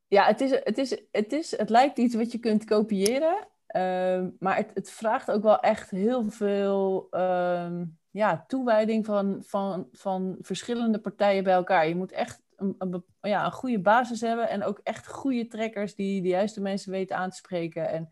ja, 0.08 0.26
het, 0.26 0.42
is, 0.42 0.52
het, 0.52 0.78
is, 0.78 1.02
het, 1.12 1.34
is, 1.34 1.58
het 1.58 1.70
lijkt 1.70 1.98
iets 1.98 2.16
wat 2.16 2.32
je 2.32 2.38
kunt 2.38 2.64
kopiëren. 2.64 3.48
Um, 3.76 4.36
maar 4.40 4.56
het, 4.56 4.72
het, 4.74 4.92
vraagt 4.92 5.32
ook 5.32 5.44
wel 5.44 5.60
echt 5.60 5.90
heel 5.90 6.30
veel 6.30 7.08
um, 7.12 7.98
ja, 8.12 8.44
toewijding 8.48 9.06
van, 9.06 9.44
van, 9.46 9.88
van 9.92 10.38
verschillende 10.42 11.00
partijen 11.00 11.44
bij 11.44 11.54
elkaar. 11.54 11.88
Je 11.88 11.96
moet 11.96 12.12
echt 12.12 12.42
een, 12.56 12.76
een, 12.78 13.04
ja, 13.22 13.46
een 13.46 13.52
goede 13.52 13.80
basis 13.80 14.22
hebben 14.22 14.50
en 14.50 14.64
ook 14.64 14.80
echt 14.84 15.08
goede 15.08 15.48
trekkers 15.48 15.96
die 15.96 16.22
de 16.22 16.28
juiste 16.28 16.62
mensen 16.62 16.92
weten 16.92 17.18
aan 17.18 17.30
te 17.30 17.36
spreken. 17.36 17.90
En 17.90 18.10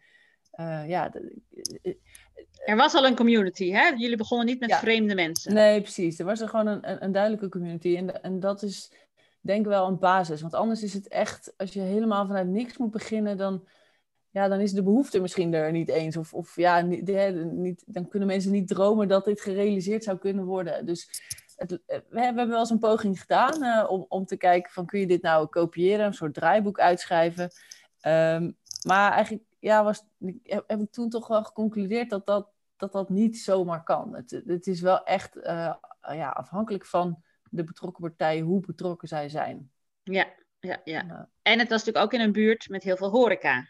uh, 0.60 0.90
ja, 0.90 1.12
Er 2.66 2.76
was 2.76 2.94
al 2.94 3.06
een 3.06 3.16
community, 3.16 3.72
hè? 3.72 3.88
Jullie 3.88 4.18
begonnen 4.18 4.46
niet 4.48 4.60
met 4.60 4.70
Ja. 4.70 4.80
vreemde 4.80 5.16
mensen. 5.16 5.54
Nee, 5.54 5.82
precies. 5.82 6.20
Er 6.20 6.26
was 6.26 6.42
er 6.42 6.50
gewoon 6.50 6.68
een, 6.68 6.90
een, 6.90 7.04
een 7.04 7.12
duidelijke 7.12 7.50
community. 7.50 7.96
En, 7.96 8.24
en 8.24 8.40
dat 8.40 8.64
is 8.64 8.92
denk 9.46 9.66
wel 9.66 9.88
een 9.88 10.00
basis. 10.00 10.42
Want 10.42 10.54
anders 10.54 10.84
is 10.84 10.94
het 10.94 11.08
echt, 11.08 11.54
als 11.58 11.74
je 11.74 11.80
helemaal 11.82 12.26
vanuit 12.26 12.48
niks 12.48 12.78
moet 12.78 12.92
beginnen, 12.92 13.38
dan, 13.38 13.68
ja, 14.30 14.48
dan 14.48 14.60
is 14.60 14.72
de 14.72 14.84
behoefte 14.84 15.20
misschien 15.20 15.54
er 15.54 15.72
niet 15.72 15.90
eens. 15.90 16.18
Of, 16.18 16.34
of 16.34 16.56
ja, 16.56 16.82
niet, 16.82 17.84
dan 17.86 18.08
kunnen 18.08 18.28
mensen 18.28 18.52
niet 18.52 18.68
dromen 18.68 19.08
dat 19.08 19.26
dit 19.26 19.42
gerealiseerd 19.42 20.04
zou 20.04 20.18
kunnen 20.18 20.46
worden. 20.46 20.86
Dus 20.86 21.22
het, 21.56 21.72
we, 21.72 21.82
hebben- 21.86 22.10
we 22.10 22.22
hebben 22.22 22.50
wel 22.50 22.60
eens 22.60 22.70
een 22.70 22.80
poging 22.80 23.20
gedaan 23.22 23.64
eh, 23.64 23.90
om, 23.90 24.06
om 24.08 24.26
te 24.26 24.38
kijken 24.38 24.72
van 24.72 24.86
kun 24.86 25.00
je 25.00 25.08
dit 25.08 25.22
nou 25.22 25.48
kopiëren, 25.48 26.06
een 26.06 26.14
soort 26.14 26.34
draaiboek 26.34 26.80
uitschrijven. 26.80 27.52
Ehm, 28.00 28.52
maar 28.88 29.12
eigenlijk 29.12 29.44
ja, 29.60 29.84
was, 29.84 30.04
heb, 30.44 30.64
heb 30.68 30.82
ik 30.82 30.92
toen 30.92 31.10
toch 31.10 31.28
wel 31.28 31.44
geconcludeerd 31.44 32.10
dat 32.10 32.26
dat, 32.26 32.50
dat, 32.78 32.92
dat 32.92 33.10
niet 33.10 33.38
zomaar 33.38 33.84
kan. 33.84 34.16
Het, 34.16 34.42
het 34.46 34.68
is 34.68 34.82
wel 34.82 35.04
echt 35.04 35.36
eh, 35.36 35.74
ja, 36.02 36.30
afhankelijk 36.30 36.86
van 36.86 37.24
de 37.50 37.64
betrokken 37.64 38.02
partijen, 38.04 38.44
hoe 38.44 38.66
betrokken 38.66 39.08
zij 39.08 39.30
zijn. 39.30 39.72
Ja, 40.04 40.26
ja, 40.60 40.82
ja. 40.84 41.04
Ja. 41.08 41.30
En 41.42 41.60
het 41.60 41.70
was 41.70 41.84
natuurlijk 41.84 42.06
ook 42.06 42.14
in 42.14 42.26
een 42.26 42.32
buurt 42.32 42.70
met 42.70 42.84
heel 42.84 42.98
veel 42.98 43.10
horeca. 43.10 43.68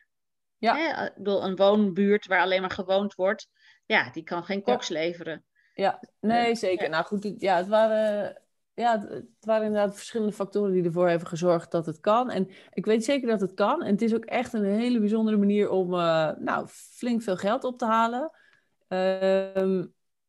Ja. 0.57 0.75
Hè? 0.75 1.05
Ik 1.05 1.15
bedoel, 1.15 1.43
een 1.43 1.55
woonbuurt 1.55 2.27
waar 2.27 2.41
alleen 2.41 2.61
maar 2.61 2.69
gewoond 2.71 3.15
wordt, 3.15 3.47
ja, 3.85 4.09
die 4.11 4.23
kan 4.23 4.43
geen 4.43 4.61
koks 4.61 4.89
leveren. 4.89 5.45
Ja, 5.73 5.99
nee, 6.19 6.47
Ja. 6.47 6.55
zeker. 6.55 6.89
Nou 6.89 7.05
goed, 7.05 7.23
het- 7.23 7.41
ja, 7.41 7.57
het 7.57 7.67
waren, 7.67 8.41
ja, 8.73 8.99
het, 8.99 9.25
waren 9.39 9.65
inderdaad 9.65 9.95
verschillende 9.95 10.33
factoren 10.33 10.71
die 10.73 10.83
ervoor 10.83 11.09
hebben 11.09 11.27
gezorgd 11.27 11.71
dat 11.71 11.85
het 11.85 11.99
kan. 11.99 12.29
En 12.29 12.49
ik 12.69 12.85
weet 12.85 13.03
zeker 13.03 13.27
dat 13.27 13.41
het 13.41 13.53
kan. 13.53 13.83
En 13.83 13.91
het 13.91 14.01
is 14.01 14.13
ook 14.15 14.25
echt 14.25 14.53
een 14.53 14.63
hele 14.63 14.99
bijzondere 14.99 15.37
manier 15.37 15.69
om 15.69 15.93
eh, 15.93 16.31
nou, 16.37 16.67
flink 16.67 17.21
veel 17.21 17.37
geld 17.37 17.63
op 17.63 17.77
te 17.77 17.85
halen. 17.85 18.31
Ehm 18.87 19.85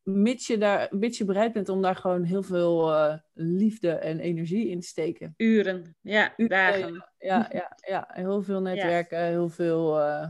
mits, 0.07 0.47
je 0.47 0.57
daar, 0.57 0.87
mits 0.91 1.17
je 1.17 1.25
bereid 1.25 1.53
bent 1.53 1.69
om 1.69 1.81
daar 1.81 1.95
gewoon 1.95 2.23
heel 2.23 2.43
veel 2.43 2.93
eh, 2.93 3.17
liefde 3.33 3.91
en 3.91 4.19
energie 4.19 4.67
in 4.69 4.79
te 4.79 4.87
steken. 4.87 5.33
Uren, 5.37 5.95
ja, 6.01 6.33
Uren, 6.37 6.49
dagen. 6.49 7.09
Ja, 7.17 7.49
ja, 7.51 7.77
ja. 7.87 8.07
heel 8.11 8.41
veel 8.43 8.61
netwerken, 8.61 9.19
heel 9.19 9.49
veel... 9.49 9.99
eh, 9.99 10.27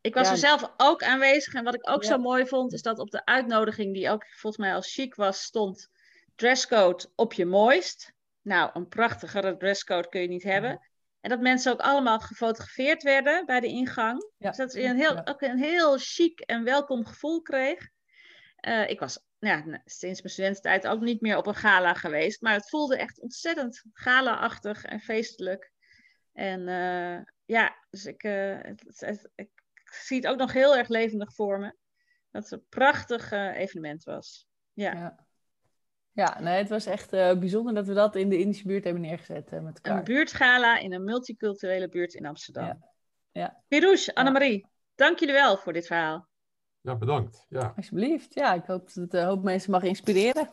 Ik 0.00 0.14
was 0.14 0.26
Ja. 0.26 0.32
er 0.32 0.38
zelf 0.38 0.72
ook 0.76 1.02
aanwezig 1.02 1.54
en 1.54 1.64
wat 1.64 1.74
ik 1.74 1.90
ook 1.90 2.02
Ja. 2.02 2.08
zo 2.08 2.18
mooi 2.18 2.46
vond, 2.46 2.72
is 2.72 2.82
dat 2.82 2.98
op 2.98 3.10
de 3.10 3.24
uitnodiging, 3.24 3.94
die 3.94 4.10
ook 4.10 4.24
volgens 4.26 4.62
mij 4.64 4.74
als 4.74 4.92
chic 4.94 5.14
was, 5.14 5.42
stond 5.42 5.88
dresscode 6.34 7.04
op 7.14 7.32
je 7.32 7.46
mooist. 7.46 8.12
Nou, 8.40 8.70
een 8.72 8.88
prachtigere 8.88 9.56
dresscode 9.56 10.08
kun 10.08 10.20
je 10.20 10.28
niet 10.28 10.42
hebben. 10.42 10.80
En 11.20 11.30
dat 11.30 11.40
mensen 11.40 11.72
ook 11.72 11.80
allemaal 11.80 12.20
gefotografeerd 12.20 13.02
werden 13.02 13.46
bij 13.46 13.60
de 13.60 13.66
ingang. 13.66 14.30
Dus 14.38 14.56
dat 14.56 14.72
je 14.72 14.82
een 14.82 14.96
heel, 14.96 15.26
ook 15.26 15.40
een 15.42 15.58
heel 15.58 15.96
chic 15.98 16.40
en 16.40 16.64
welkom 16.64 17.06
gevoel 17.06 17.42
kreeg. 17.42 17.88
Eh, 18.62 18.88
ik 18.90 19.00
was 19.00 19.24
ja, 19.38 19.56
n- 19.68 19.82
sinds 19.84 20.20
mijn 20.22 20.32
studententijd 20.32 20.86
ook 20.86 21.00
niet 21.00 21.20
meer 21.20 21.36
op 21.36 21.46
een 21.46 21.54
gala 21.54 21.94
geweest. 21.94 22.40
Maar 22.42 22.52
het 22.54 22.68
voelde 22.68 22.96
echt 22.96 23.20
ontzettend 23.20 23.82
gala-achtig 23.92 24.84
en 24.84 25.00
feestelijk. 25.00 25.72
En 26.32 26.68
eh, 26.68 27.20
ja, 27.44 27.76
dus 27.90 28.06
ik, 28.06 28.22
eh, 28.22 28.58
het- 28.62 28.80
het- 28.86 29.00
het- 29.00 29.30
ik 29.34 29.50
zie 29.84 30.16
het 30.16 30.26
ook 30.26 30.38
nog 30.38 30.52
heel 30.52 30.76
erg 30.76 30.88
levendig 30.88 31.34
voor 31.34 31.58
me. 31.58 31.74
Dat 32.30 32.42
het 32.42 32.52
een 32.52 32.66
prachtig 32.68 33.30
evenement 33.32 34.04
was. 34.04 34.46
Ja. 34.72 34.92
Ja. 34.92 35.26
Ja, 36.12 36.40
nee, 36.40 36.58
het 36.58 36.68
was 36.68 36.86
echt 36.86 37.10
bijzonder 37.10 37.74
dat 37.74 37.86
we 37.86 37.94
dat 37.94 38.16
in 38.16 38.28
de 38.28 38.38
Indische 38.38 38.66
buurt 38.66 38.84
hebben 38.84 39.02
neergezet 39.02 39.50
met 39.50 39.74
elkaar. 39.74 39.98
Een 39.98 40.04
buurtgala 40.04 40.78
in 40.78 40.92
een 40.92 41.04
multiculturele 41.04 41.88
buurt 41.88 42.14
in 42.14 42.26
Amsterdam. 42.26 42.64
Ja. 42.66 42.78
Ja. 43.32 43.62
Pirouche, 43.68 44.14
Annemarie, 44.14 44.66
dank 44.94 45.18
jullie 45.18 45.34
wel 45.34 45.56
voor 45.56 45.72
dit 45.72 45.86
verhaal. 45.86 46.28
Ja, 46.82 46.96
bedankt. 46.96 47.46
Ja. 47.48 47.72
Alsjeblieft. 47.76 48.34
Ja, 48.34 48.54
ik 48.54 48.64
hoop 48.64 48.84
dat 48.86 48.94
het 48.94 49.14
een 49.14 49.26
hoop 49.26 49.42
mensen 49.42 49.70
mag 49.70 49.82
inspireren. 49.82 50.48